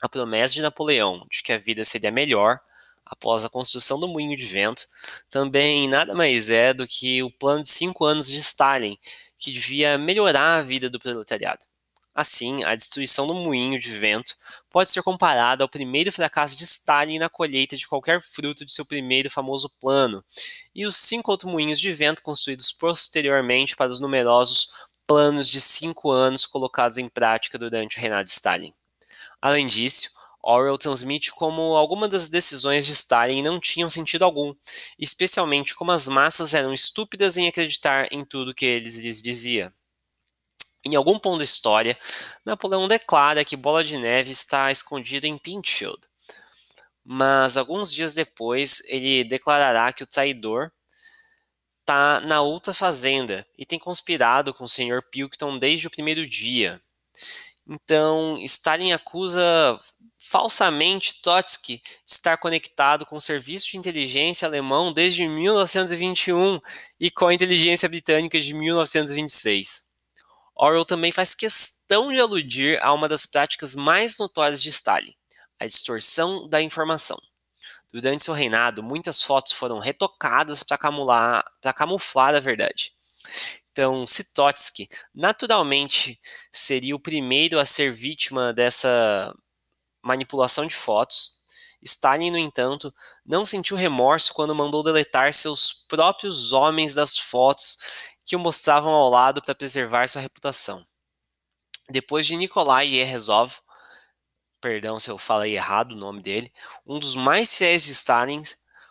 A 0.00 0.08
promessa 0.08 0.54
de 0.54 0.62
Napoleão 0.62 1.26
de 1.30 1.42
que 1.42 1.52
a 1.52 1.58
vida 1.58 1.84
seria 1.84 2.10
melhor 2.10 2.60
após 3.04 3.44
a 3.44 3.50
construção 3.50 3.98
do 3.98 4.06
moinho 4.06 4.36
de 4.36 4.46
vento, 4.46 4.86
também 5.28 5.88
nada 5.88 6.14
mais 6.14 6.48
é 6.48 6.72
do 6.72 6.86
que 6.86 7.22
o 7.22 7.30
plano 7.30 7.62
de 7.64 7.68
cinco 7.68 8.04
anos 8.04 8.28
de 8.28 8.36
Stalin, 8.36 8.96
que 9.36 9.52
devia 9.52 9.98
melhorar 9.98 10.58
a 10.58 10.62
vida 10.62 10.88
do 10.88 11.00
proletariado. 11.00 11.69
Assim, 12.20 12.62
a 12.64 12.74
destruição 12.74 13.26
do 13.26 13.32
moinho 13.32 13.80
de 13.80 13.96
vento 13.96 14.36
pode 14.68 14.90
ser 14.90 15.02
comparada 15.02 15.64
ao 15.64 15.68
primeiro 15.70 16.12
fracasso 16.12 16.54
de 16.54 16.64
Stalin 16.64 17.18
na 17.18 17.30
colheita 17.30 17.78
de 17.78 17.88
qualquer 17.88 18.20
fruto 18.20 18.62
de 18.62 18.74
seu 18.74 18.84
primeiro 18.84 19.30
famoso 19.30 19.70
plano, 19.80 20.22
e 20.74 20.84
os 20.84 20.98
cinco 20.98 21.30
outros 21.30 21.50
moinhos 21.50 21.80
de 21.80 21.90
vento 21.94 22.20
construídos 22.20 22.72
posteriormente 22.72 23.74
para 23.74 23.90
os 23.90 24.00
numerosos 24.00 24.68
planos 25.06 25.48
de 25.48 25.62
cinco 25.62 26.10
anos 26.10 26.44
colocados 26.44 26.98
em 26.98 27.08
prática 27.08 27.58
durante 27.58 27.96
o 27.96 28.00
reinado 28.02 28.24
de 28.24 28.32
Stalin. 28.32 28.74
Além 29.40 29.66
disso, 29.66 30.10
Orwell 30.42 30.76
transmite 30.76 31.32
como 31.32 31.74
algumas 31.74 32.10
das 32.10 32.28
decisões 32.28 32.84
de 32.84 32.92
Stalin 32.92 33.40
não 33.42 33.58
tinham 33.58 33.88
sentido 33.88 34.26
algum, 34.26 34.54
especialmente 34.98 35.74
como 35.74 35.90
as 35.90 36.06
massas 36.06 36.52
eram 36.52 36.74
estúpidas 36.74 37.38
em 37.38 37.48
acreditar 37.48 38.08
em 38.12 38.26
tudo 38.26 38.54
que 38.54 38.66
ele 38.66 38.90
lhes 38.90 39.22
dizia. 39.22 39.72
Em 40.84 40.94
algum 40.94 41.18
ponto 41.18 41.38
da 41.38 41.44
história, 41.44 41.98
Napoleão 42.44 42.88
declara 42.88 43.44
que 43.44 43.56
Bola 43.56 43.84
de 43.84 43.98
Neve 43.98 44.30
está 44.30 44.70
escondido 44.70 45.26
em 45.26 45.36
Pinchfield, 45.36 46.00
mas 47.04 47.56
alguns 47.56 47.92
dias 47.92 48.14
depois 48.14 48.82
ele 48.86 49.24
declarará 49.24 49.92
que 49.92 50.02
o 50.02 50.06
traidor 50.06 50.70
está 51.80 52.20
na 52.20 52.40
outra 52.40 52.72
fazenda 52.72 53.46
e 53.58 53.66
tem 53.66 53.78
conspirado 53.78 54.54
com 54.54 54.64
o 54.64 54.68
Sr. 54.68 55.02
Pilkington 55.10 55.58
desde 55.58 55.86
o 55.86 55.90
primeiro 55.90 56.26
dia. 56.26 56.80
Então, 57.66 58.38
Stalin 58.38 58.92
acusa 58.92 59.78
falsamente 60.18 61.20
Trotsky 61.20 61.78
de 61.78 61.82
estar 62.06 62.36
conectado 62.36 63.04
com 63.04 63.16
o 63.16 63.20
serviço 63.20 63.70
de 63.70 63.76
inteligência 63.76 64.46
alemão 64.46 64.92
desde 64.92 65.26
1921 65.26 66.60
e 66.98 67.10
com 67.10 67.26
a 67.26 67.34
inteligência 67.34 67.88
britânica 67.88 68.40
de 68.40 68.54
1926. 68.54 69.89
Orwell 70.62 70.84
também 70.84 71.10
faz 71.10 71.34
questão 71.34 72.12
de 72.12 72.20
aludir 72.20 72.78
a 72.82 72.92
uma 72.92 73.08
das 73.08 73.24
práticas 73.24 73.74
mais 73.74 74.18
notórias 74.18 74.62
de 74.62 74.68
Stalin, 74.68 75.14
a 75.58 75.66
distorção 75.66 76.46
da 76.46 76.60
informação. 76.60 77.18
Durante 77.90 78.24
seu 78.24 78.34
reinado, 78.34 78.82
muitas 78.82 79.22
fotos 79.22 79.52
foram 79.52 79.78
retocadas 79.78 80.62
para 80.62 80.78
camuflar 81.72 82.34
a 82.34 82.40
verdade. 82.40 82.92
Então, 83.72 84.06
Sitotsky 84.06 84.88
naturalmente 85.14 86.20
seria 86.52 86.94
o 86.94 87.00
primeiro 87.00 87.58
a 87.58 87.64
ser 87.64 87.90
vítima 87.90 88.52
dessa 88.52 89.34
manipulação 90.02 90.66
de 90.66 90.74
fotos. 90.74 91.40
Stalin, 91.82 92.30
no 92.30 92.38
entanto, 92.38 92.94
não 93.24 93.46
sentiu 93.46 93.76
remorso 93.76 94.34
quando 94.34 94.54
mandou 94.54 94.82
deletar 94.82 95.32
seus 95.32 95.72
próprios 95.88 96.52
homens 96.52 96.94
das 96.94 97.16
fotos 97.16 97.78
que 98.30 98.36
o 98.36 98.38
mostravam 98.38 98.92
ao 98.92 99.10
lado 99.10 99.42
para 99.42 99.56
preservar 99.56 100.08
sua 100.08 100.22
reputação. 100.22 100.86
Depois 101.88 102.24
de 102.24 102.36
Nikolai 102.36 102.86
Yerezov, 102.86 103.56
perdão 104.60 105.00
se 105.00 105.10
eu 105.10 105.18
falei 105.18 105.56
errado 105.56 105.92
o 105.92 105.96
nome 105.96 106.22
dele, 106.22 106.52
um 106.86 107.00
dos 107.00 107.16
mais 107.16 107.52
fiéis 107.52 107.82
de 107.82 107.90
Stalin, 107.90 108.40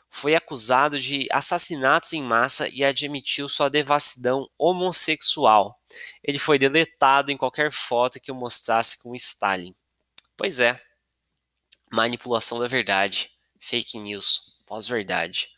foi 0.10 0.36
acusado 0.36 1.00
de 1.00 1.26
assassinatos 1.32 2.12
em 2.12 2.22
massa 2.22 2.68
e 2.68 2.84
admitiu 2.84 3.48
sua 3.48 3.70
devassidão 3.70 4.46
homossexual. 4.58 5.80
Ele 6.22 6.38
foi 6.38 6.60
deletado 6.60 7.32
em 7.32 7.38
qualquer 7.38 7.72
foto 7.72 8.20
que 8.20 8.34
o 8.34 8.36
mostrasse 8.36 9.02
com 9.02 9.16
Stalin. 9.16 9.74
Pois 10.36 10.60
é, 10.60 10.82
manipulação 11.90 12.60
da 12.60 12.68
verdade, 12.68 13.32
fake 13.58 14.00
news, 14.00 14.62
pós-verdade. 14.66 15.58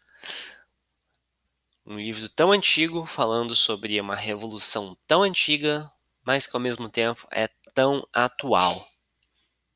Um 1.92 2.00
livro 2.00 2.30
tão 2.30 2.54
antigo 2.54 3.06
falando 3.06 3.54
sobre 3.54 4.00
uma 4.00 4.16
revolução 4.16 4.96
tão 5.06 5.24
antiga, 5.24 5.92
mas 6.24 6.48
que 6.48 6.56
ao 6.56 6.62
mesmo 6.62 6.88
tempo 6.88 7.28
é 7.30 7.50
tão 7.74 8.08
atual. 8.14 8.88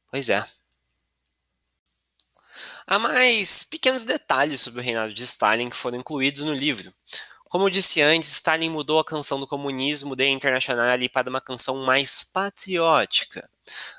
Pois 0.10 0.30
é. 0.30 0.48
Há 2.88 2.98
mais 2.98 3.64
pequenos 3.64 4.06
detalhes 4.06 4.62
sobre 4.62 4.80
o 4.80 4.84
reinado 4.84 5.14
de 5.14 5.24
Stalin 5.24 5.70
que 5.70 5.76
foram 5.76 6.00
incluídos 6.00 6.44
no 6.44 6.54
livro. 6.54 6.90
Como 7.50 7.66
eu 7.66 7.70
disse 7.70 8.02
antes, 8.02 8.32
Stalin 8.32 8.70
mudou 8.70 8.98
a 8.98 9.04
canção 9.04 9.38
do 9.38 9.46
comunismo 9.46 10.16
de 10.16 10.26
Internacional 10.26 10.98
para 11.12 11.30
uma 11.30 11.42
canção 11.42 11.84
mais 11.84 12.24
patriótica. 12.24 13.50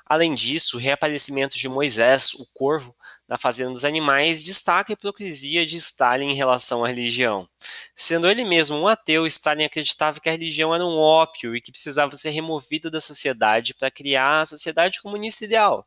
Além 0.07 0.35
disso, 0.35 0.79
o 0.79 0.81
reaparecimento 0.81 1.59
de 1.59 1.68
Moisés, 1.68 2.33
o 2.33 2.46
corvo, 2.55 2.96
na 3.29 3.37
Fazenda 3.37 3.73
dos 3.73 3.85
Animais 3.85 4.43
destaca 4.43 4.93
a 4.93 4.95
hipocrisia 4.95 5.67
de 5.67 5.77
Stalin 5.77 6.31
em 6.31 6.35
relação 6.35 6.85
à 6.85 6.89
religião. 6.89 7.49
Sendo 7.95 8.31
ele 8.31 8.45
mesmo 8.45 8.77
um 8.77 8.87
ateu, 8.87 9.27
Stalin 9.27 9.65
acreditava 9.65 10.21
que 10.21 10.29
a 10.29 10.33
religião 10.33 10.75
era 10.75 10.85
um 10.85 10.99
ópio 10.99 11.57
e 11.57 11.61
que 11.61 11.73
precisava 11.73 12.17
ser 12.17 12.31
removida 12.31 12.91
da 12.91 13.01
sociedade 13.01 13.75
para 13.75 13.91
criar 13.91 14.43
a 14.43 14.47
sociedade 14.47 15.03
comunista 15.03 15.45
ideal. 15.45 15.87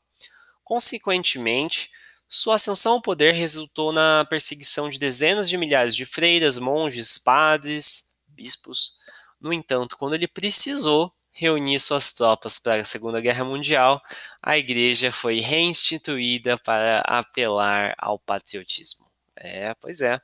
Consequentemente, 0.64 1.90
sua 2.28 2.56
ascensão 2.56 2.94
ao 2.94 3.02
poder 3.02 3.34
resultou 3.34 3.92
na 3.92 4.26
perseguição 4.30 4.90
de 4.90 5.00
dezenas 5.00 5.50
de 5.50 5.58
milhares 5.58 5.96
de 5.96 6.06
freiras, 6.06 6.60
monges, 6.60 7.18
padres, 7.18 8.14
bispos. 8.28 8.94
No 9.42 9.52
entanto, 9.52 9.98
quando 9.98 10.14
ele 10.14 10.28
precisou, 10.28 11.12
reunir 11.40 11.80
suas 11.80 12.12
tropas 12.12 12.60
para 12.60 12.82
a 12.82 12.86
Segunda 12.86 13.22
Guerra 13.22 13.46
Mundial, 13.46 14.02
a 14.44 14.58
igreja 14.58 15.10
foi 15.10 15.40
reinstituída 15.40 16.58
para 16.58 17.00
apelar 17.00 17.96
ao 17.98 18.20
patriotismo. 18.20 19.06
É, 19.38 19.74
pois 19.76 20.02
é. 20.02 20.20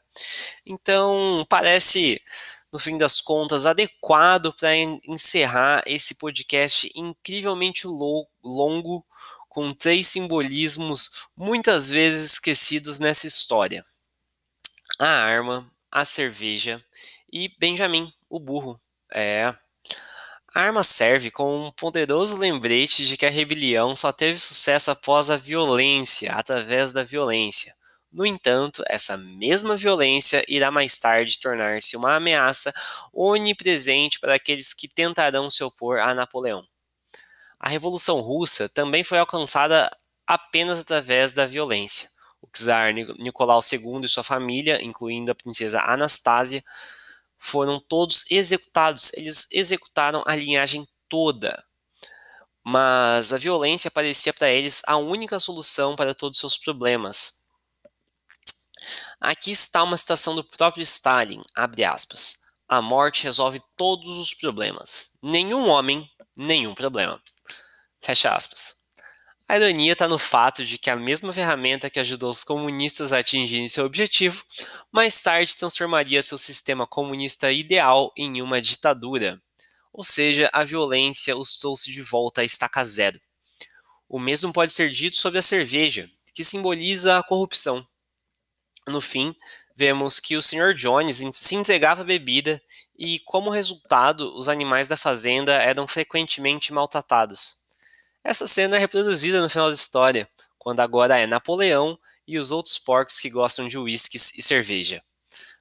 Então, 0.66 1.46
parece, 1.50 2.22
no 2.70 2.78
fim 2.78 2.98
das 2.98 3.22
contas, 3.22 3.66
adequado 3.66 4.54
para 4.54 4.76
encerrar 4.76 5.82
esse 5.86 6.16
podcast 6.16 6.92
incrivelmente 6.94 7.88
longo, 7.88 9.06
com 9.48 9.74
três 9.74 10.08
simbolismos 10.08 11.28
muitas 11.38 11.90
vezes 11.90 12.34
esquecidos 12.34 13.00
nessa 13.00 13.26
história: 13.26 13.86
a 15.00 15.08
arma, 15.08 15.72
a 15.90 16.04
cerveja 16.04 16.84
e 17.32 17.48
Benjamin, 17.58 18.12
o 18.30 18.38
burro. 18.38 18.78
É, 19.10 19.56
a 20.56 20.62
arma 20.62 20.84
serve 20.84 21.30
como 21.30 21.68
um 21.68 21.72
poderoso 21.72 22.38
lembrete 22.38 23.06
de 23.06 23.18
que 23.18 23.26
a 23.26 23.30
rebelião 23.30 23.94
só 23.94 24.14
teve 24.14 24.40
sucesso 24.40 24.90
após 24.90 25.30
a 25.30 25.36
violência, 25.36 26.32
através 26.32 26.94
da 26.94 27.04
violência. 27.04 27.76
No 28.10 28.26
entanto, 28.26 28.82
essa 28.88 29.18
mesma 29.18 29.76
violência 29.76 30.46
irá 30.48 30.72
mais 30.72 30.98
tarde 30.98 31.42
tornar-se 31.42 31.98
uma 31.98 32.16
ameaça 32.16 32.74
onipresente 33.12 34.18
para 34.18 34.36
aqueles 34.36 34.74
que 34.74 34.88
tentarão 34.88 35.50
se 35.50 35.62
opor 35.62 36.00
a 36.00 36.14
Napoleão. 36.14 36.66
A 37.60 37.68
Revolução 37.68 38.22
Russa 38.22 38.70
também 38.70 39.04
foi 39.04 39.18
alcançada 39.18 39.92
apenas 40.26 40.80
através 40.80 41.34
da 41.34 41.46
violência. 41.46 42.08
O 42.42 42.48
czar 42.48 42.94
Nicolau 42.94 43.60
II 43.60 44.06
e 44.06 44.08
sua 44.08 44.24
família, 44.24 44.82
incluindo 44.82 45.34
a 45.34 45.36
princesa 45.36 45.82
Anastásia, 45.82 46.64
foram 47.38 47.80
todos 47.80 48.26
executados. 48.30 49.12
Eles 49.14 49.48
executaram 49.52 50.24
a 50.26 50.36
linhagem 50.36 50.88
toda. 51.10 51.64
Mas 52.64 53.32
a 53.32 53.38
violência 53.38 53.92
parecia 53.92 54.34
para 54.34 54.50
eles 54.50 54.82
a 54.88 54.98
única 54.98 55.40
solução 55.40 55.96
para 55.96 56.16
todos 56.16 56.38
os 56.38 56.42
seus 56.42 56.58
problemas. 56.58 57.46
Aqui 59.20 59.52
está 59.52 59.84
uma 59.84 59.98
citação 59.98 60.36
do 60.36 60.44
próprio 60.44 60.82
Stalin, 60.82 61.42
abre 61.56 61.84
aspas. 61.84 62.44
A 62.68 62.82
morte 62.82 63.24
resolve 63.24 63.62
todos 63.78 64.18
os 64.18 64.34
problemas. 64.34 65.18
Nenhum 65.22 65.68
homem, 65.68 66.10
nenhum 66.36 66.74
problema. 66.74 67.22
Fecha 68.02 68.34
aspas. 68.34 68.85
A 69.48 69.58
ironia 69.58 69.94
está 69.94 70.08
no 70.08 70.18
fato 70.18 70.66
de 70.66 70.80
que 70.80 70.90
a 70.90 70.96
mesma 70.96 71.32
ferramenta 71.32 71.88
que 71.88 72.00
ajudou 72.00 72.32
os 72.32 72.44
comunistas 72.44 73.14
a 73.14 73.20
atingirem 73.20 73.70
seu 73.70 73.86
objetivo, 73.86 74.44
mais 74.92 75.22
tarde 75.22 75.56
transformaria 75.56 76.24
seu 76.24 76.40
sistema 76.40 76.88
comunista 76.88 77.52
ideal 77.52 78.12
em 78.18 78.42
uma 78.42 78.60
ditadura. 78.60 79.40
Ou 79.94 80.04
seja, 80.04 80.50
a 80.52 80.64
violência 80.64 81.38
os 81.38 81.60
trouxe 81.60 81.92
de 81.92 82.02
volta 82.02 82.42
à 82.42 82.44
estaca 82.44 82.84
zero. 82.84 83.22
O 84.10 84.18
mesmo 84.18 84.52
pode 84.52 84.74
ser 84.74 84.90
dito 84.90 85.18
sobre 85.18 85.38
a 85.38 85.44
cerveja, 85.44 86.10
que 86.34 86.44
simboliza 86.44 87.20
a 87.20 87.24
corrupção. 87.24 87.86
No 88.88 89.00
fim, 89.00 89.36
vemos 89.76 90.20
que 90.20 90.36
o 90.36 90.42
Sr. 90.42 90.74
Jones 90.74 91.18
se 91.36 91.56
entregava 91.56 92.02
à 92.02 92.06
bebida 92.06 92.60
e, 92.98 93.20
como 93.20 93.52
resultado, 93.52 94.36
os 94.36 94.50
animais 94.50 94.88
da 94.88 94.98
fazenda 94.98 95.54
eram 95.54 95.88
frequentemente 95.88 96.74
maltratados. 96.74 97.65
Essa 98.28 98.48
cena 98.48 98.76
é 98.76 98.80
reproduzida 98.80 99.40
no 99.40 99.48
final 99.48 99.70
da 99.70 99.76
história, 99.76 100.28
quando 100.58 100.80
agora 100.80 101.16
é 101.16 101.28
Napoleão 101.28 101.96
e 102.28 102.40
os 102.40 102.50
outros 102.50 102.80
porcos 102.80 103.20
que 103.20 103.30
gostam 103.30 103.68
de 103.68 103.78
uísques 103.78 104.36
e 104.36 104.42
cerveja. 104.42 105.00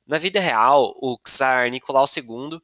Na 0.06 0.16
vida 0.16 0.40
real, 0.40 0.94
o 0.96 1.18
czar 1.18 1.70
Nicolau 1.70 2.06
II 2.16 2.58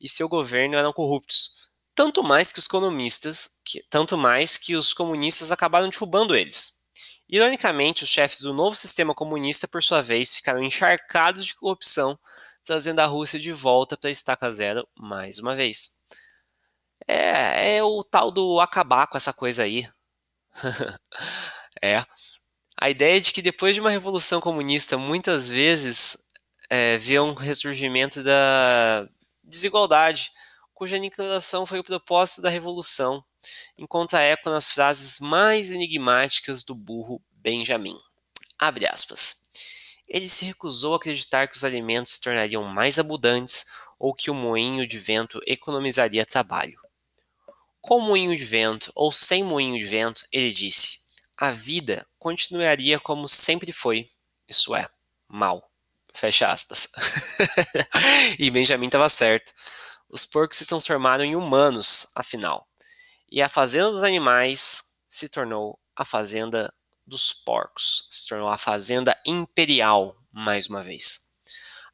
e 0.00 0.08
seu 0.08 0.26
governo 0.26 0.78
eram 0.78 0.90
corruptos, 0.90 1.68
tanto 1.94 2.22
mais 2.22 2.50
que 2.50 2.60
os 2.60 2.64
economistas, 2.64 3.60
que, 3.62 3.84
tanto 3.90 4.16
mais 4.16 4.56
que 4.56 4.74
os 4.74 4.94
comunistas 4.94 5.52
acabaram 5.52 5.90
derrubando 5.90 6.34
eles. 6.34 6.84
Ironicamente, 7.28 8.04
os 8.04 8.08
chefes 8.08 8.40
do 8.40 8.54
novo 8.54 8.74
sistema 8.74 9.14
comunista, 9.14 9.68
por 9.68 9.82
sua 9.82 10.00
vez, 10.00 10.34
ficaram 10.34 10.62
encharcados 10.64 11.44
de 11.44 11.54
corrupção, 11.54 12.18
trazendo 12.64 13.00
a 13.00 13.06
Rússia 13.06 13.38
de 13.38 13.52
volta 13.52 13.98
para 13.98 14.08
a 14.08 14.12
estaca 14.12 14.50
zero 14.50 14.88
mais 14.96 15.38
uma 15.38 15.54
vez. 15.54 16.01
É, 17.12 17.76
é 17.76 17.84
o 17.84 18.02
tal 18.02 18.30
do 18.30 18.58
acabar 18.58 19.06
com 19.06 19.18
essa 19.18 19.34
coisa 19.34 19.64
aí. 19.64 19.86
é. 21.82 22.02
A 22.80 22.88
ideia 22.88 23.20
de 23.20 23.32
que 23.32 23.42
depois 23.42 23.74
de 23.74 23.80
uma 23.80 23.90
revolução 23.90 24.40
comunista, 24.40 24.96
muitas 24.96 25.50
vezes 25.50 26.28
é, 26.70 26.96
vê 26.96 27.20
um 27.20 27.34
ressurgimento 27.34 28.22
da 28.22 29.06
desigualdade, 29.44 30.30
cuja 30.72 30.96
aniquilação 30.96 31.66
foi 31.66 31.78
o 31.78 31.84
propósito 31.84 32.40
da 32.40 32.48
revolução, 32.48 33.22
encontra 33.76 34.22
eco 34.22 34.48
nas 34.48 34.70
frases 34.70 35.20
mais 35.20 35.70
enigmáticas 35.70 36.64
do 36.64 36.74
burro 36.74 37.22
Benjamin. 37.30 37.98
Abre 38.58 38.86
aspas. 38.86 39.50
Ele 40.08 40.28
se 40.28 40.46
recusou 40.46 40.94
a 40.94 40.96
acreditar 40.96 41.46
que 41.46 41.56
os 41.56 41.64
alimentos 41.64 42.12
se 42.12 42.20
tornariam 42.22 42.64
mais 42.64 42.98
abundantes 42.98 43.66
ou 43.98 44.14
que 44.14 44.30
o 44.30 44.34
moinho 44.34 44.86
de 44.86 44.98
vento 44.98 45.40
economizaria 45.46 46.24
trabalho. 46.24 46.80
Com 47.82 48.00
moinho 48.00 48.34
de 48.34 48.44
vento 48.44 48.90
ou 48.94 49.12
sem 49.12 49.44
moinho 49.44 49.78
de 49.78 49.86
vento, 49.86 50.24
ele 50.32 50.54
disse: 50.54 51.00
a 51.36 51.50
vida 51.50 52.06
continuaria 52.20 53.00
como 53.00 53.28
sempre 53.28 53.72
foi, 53.72 54.08
isso 54.48 54.76
é, 54.76 54.88
mal. 55.28 55.68
Fecha 56.14 56.48
aspas. 56.48 56.88
e 58.38 58.48
Benjamin 58.48 58.86
estava 58.86 59.08
certo. 59.08 59.52
Os 60.08 60.24
porcos 60.24 60.58
se 60.58 60.66
transformaram 60.66 61.24
em 61.24 61.34
humanos, 61.34 62.12
afinal. 62.14 62.68
E 63.28 63.42
a 63.42 63.48
fazenda 63.48 63.90
dos 63.90 64.04
animais 64.04 64.94
se 65.08 65.28
tornou 65.28 65.80
a 65.96 66.04
fazenda 66.04 66.72
dos 67.04 67.32
porcos. 67.32 68.06
Se 68.10 68.28
tornou 68.28 68.48
a 68.48 68.56
fazenda 68.56 69.18
imperial, 69.26 70.16
mais 70.30 70.68
uma 70.68 70.82
vez. 70.82 71.32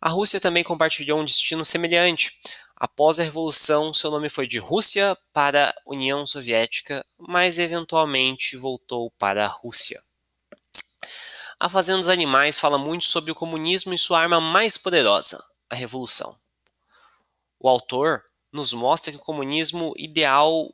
A 0.01 0.11
Rússia 0.11 0.41
também 0.41 0.63
compartilhou 0.63 1.21
um 1.21 1.25
destino 1.25 1.65
semelhante. 1.65 2.39
Após 2.81 3.19
a 3.19 3.25
Revolução, 3.25 3.93
seu 3.93 4.09
nome 4.09 4.31
foi 4.31 4.47
de 4.47 4.61
Rússia 4.61 5.19
para 5.33 5.75
União 5.85 6.25
Soviética, 6.25 7.05
mas 7.19 7.59
eventualmente 7.59 8.57
voltou 8.57 9.11
para 9.19 9.45
a 9.45 9.49
Rússia. 9.49 10.01
A 11.59 11.69
Fazenda 11.69 11.99
dos 11.99 12.09
Animais 12.09 12.57
fala 12.57 12.79
muito 12.79 13.05
sobre 13.07 13.33
o 13.33 13.35
comunismo 13.35 13.93
e 13.93 13.99
sua 13.99 14.21
arma 14.21 14.41
mais 14.41 14.79
poderosa, 14.79 15.45
a 15.69 15.75
Revolução. 15.75 16.39
O 17.59 17.69
autor 17.69 18.23
nos 18.53 18.73
mostra 18.73 19.11
que 19.11 19.19
o 19.19 19.25
comunismo 19.25 19.93
ideal 19.97 20.73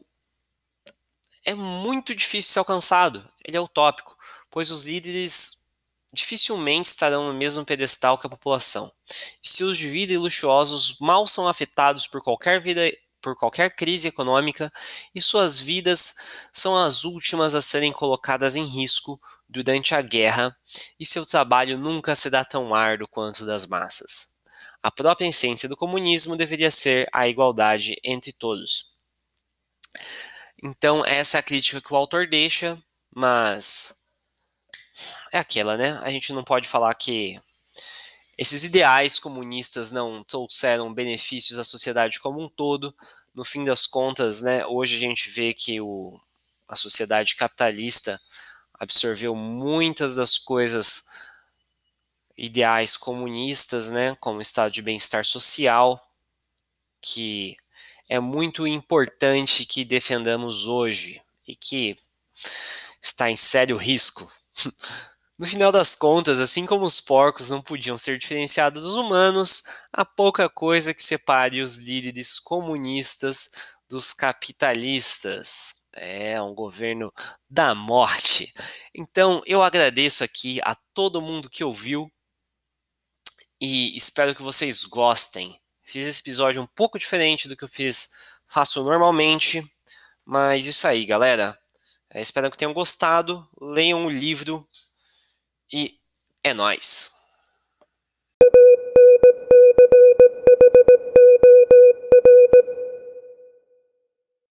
é 1.42 1.54
muito 1.54 2.14
difícil 2.14 2.50
de 2.50 2.52
ser 2.52 2.58
alcançado, 2.58 3.26
ele 3.42 3.56
é 3.56 3.60
utópico, 3.60 4.14
pois 4.50 4.70
os 4.70 4.84
líderes 4.84 5.63
dificilmente 6.14 6.88
estarão 6.88 7.26
no 7.26 7.34
mesmo 7.34 7.64
pedestal 7.64 8.16
que 8.16 8.26
a 8.26 8.30
população. 8.30 8.90
Estilos 9.42 9.76
de 9.76 9.88
vida 9.88 10.12
e 10.12 10.18
luxuosos 10.18 10.96
mal 11.00 11.26
são 11.26 11.48
afetados 11.48 12.06
por 12.06 12.22
qualquer 12.22 12.60
vida 12.60 12.90
por 13.20 13.34
qualquer 13.34 13.74
crise 13.74 14.08
econômica 14.08 14.70
e 15.14 15.20
suas 15.20 15.58
vidas 15.58 16.14
são 16.52 16.76
as 16.76 17.04
últimas 17.04 17.54
a 17.54 17.62
serem 17.62 17.90
colocadas 17.90 18.54
em 18.54 18.64
risco 18.64 19.18
durante 19.48 19.94
a 19.94 20.02
guerra 20.02 20.54
e 21.00 21.06
seu 21.06 21.24
trabalho 21.24 21.78
nunca 21.78 22.14
será 22.14 22.44
tão 22.44 22.74
árduo 22.74 23.08
quanto 23.08 23.46
das 23.46 23.64
massas. 23.66 24.34
A 24.82 24.90
própria 24.90 25.26
essência 25.26 25.66
do 25.66 25.76
comunismo 25.76 26.36
deveria 26.36 26.70
ser 26.70 27.08
a 27.14 27.26
igualdade 27.26 27.96
entre 28.04 28.30
todos. 28.30 28.92
Então, 30.62 31.04
essa 31.06 31.38
é 31.38 31.40
a 31.40 31.42
crítica 31.42 31.80
que 31.80 31.92
o 31.94 31.96
autor 31.96 32.26
deixa, 32.26 32.78
mas 33.14 34.03
é 35.34 35.38
aquela, 35.40 35.76
né? 35.76 35.98
A 36.04 36.10
gente 36.12 36.32
não 36.32 36.44
pode 36.44 36.68
falar 36.68 36.94
que 36.94 37.40
esses 38.38 38.62
ideais 38.62 39.18
comunistas 39.18 39.90
não 39.90 40.22
trouxeram 40.22 40.94
benefícios 40.94 41.58
à 41.58 41.64
sociedade 41.64 42.20
como 42.20 42.40
um 42.40 42.48
todo. 42.48 42.94
No 43.34 43.44
fim 43.44 43.64
das 43.64 43.84
contas, 43.84 44.42
né, 44.42 44.64
hoje 44.64 44.94
a 44.94 44.98
gente 45.00 45.28
vê 45.28 45.52
que 45.52 45.80
o, 45.80 46.20
a 46.68 46.76
sociedade 46.76 47.34
capitalista 47.34 48.20
absorveu 48.74 49.34
muitas 49.34 50.14
das 50.14 50.38
coisas 50.38 51.08
ideais 52.36 52.96
comunistas, 52.96 53.90
né, 53.90 54.16
como 54.20 54.40
estado 54.40 54.70
de 54.70 54.82
bem-estar 54.82 55.24
social, 55.24 56.00
que 57.00 57.56
é 58.08 58.20
muito 58.20 58.68
importante 58.68 59.64
que 59.64 59.84
defendamos 59.84 60.68
hoje 60.68 61.20
e 61.46 61.56
que 61.56 61.96
está 63.02 63.28
em 63.28 63.36
sério 63.36 63.76
risco. 63.76 64.32
No 65.36 65.46
final 65.46 65.72
das 65.72 65.96
contas, 65.96 66.38
assim 66.38 66.64
como 66.64 66.84
os 66.84 67.00
porcos 67.00 67.50
não 67.50 67.60
podiam 67.60 67.98
ser 67.98 68.18
diferenciados 68.18 68.82
dos 68.82 68.94
humanos, 68.94 69.64
há 69.92 70.04
pouca 70.04 70.48
coisa 70.48 70.94
que 70.94 71.02
separe 71.02 71.60
os 71.60 71.76
líderes 71.76 72.38
comunistas 72.38 73.50
dos 73.90 74.12
capitalistas. 74.12 75.82
É 75.92 76.40
um 76.40 76.54
governo 76.54 77.12
da 77.50 77.74
morte. 77.74 78.52
Então, 78.94 79.42
eu 79.44 79.60
agradeço 79.62 80.22
aqui 80.22 80.60
a 80.62 80.76
todo 80.94 81.20
mundo 81.20 81.50
que 81.50 81.64
ouviu 81.64 82.10
e 83.60 83.96
espero 83.96 84.36
que 84.36 84.42
vocês 84.42 84.84
gostem. 84.84 85.60
Fiz 85.82 86.06
esse 86.06 86.20
episódio 86.20 86.62
um 86.62 86.66
pouco 86.66 86.98
diferente 86.98 87.48
do 87.48 87.56
que 87.56 87.64
eu 87.64 87.68
fiz, 87.68 88.10
faço 88.46 88.84
normalmente, 88.84 89.62
mas 90.24 90.66
isso 90.66 90.86
aí, 90.86 91.04
galera. 91.04 91.58
É, 92.10 92.20
espero 92.20 92.50
que 92.52 92.56
tenham 92.56 92.72
gostado. 92.72 93.48
Leiam 93.60 94.06
o 94.06 94.10
livro 94.10 94.68
e 95.74 95.98
é 96.44 96.54
nós. 96.54 97.13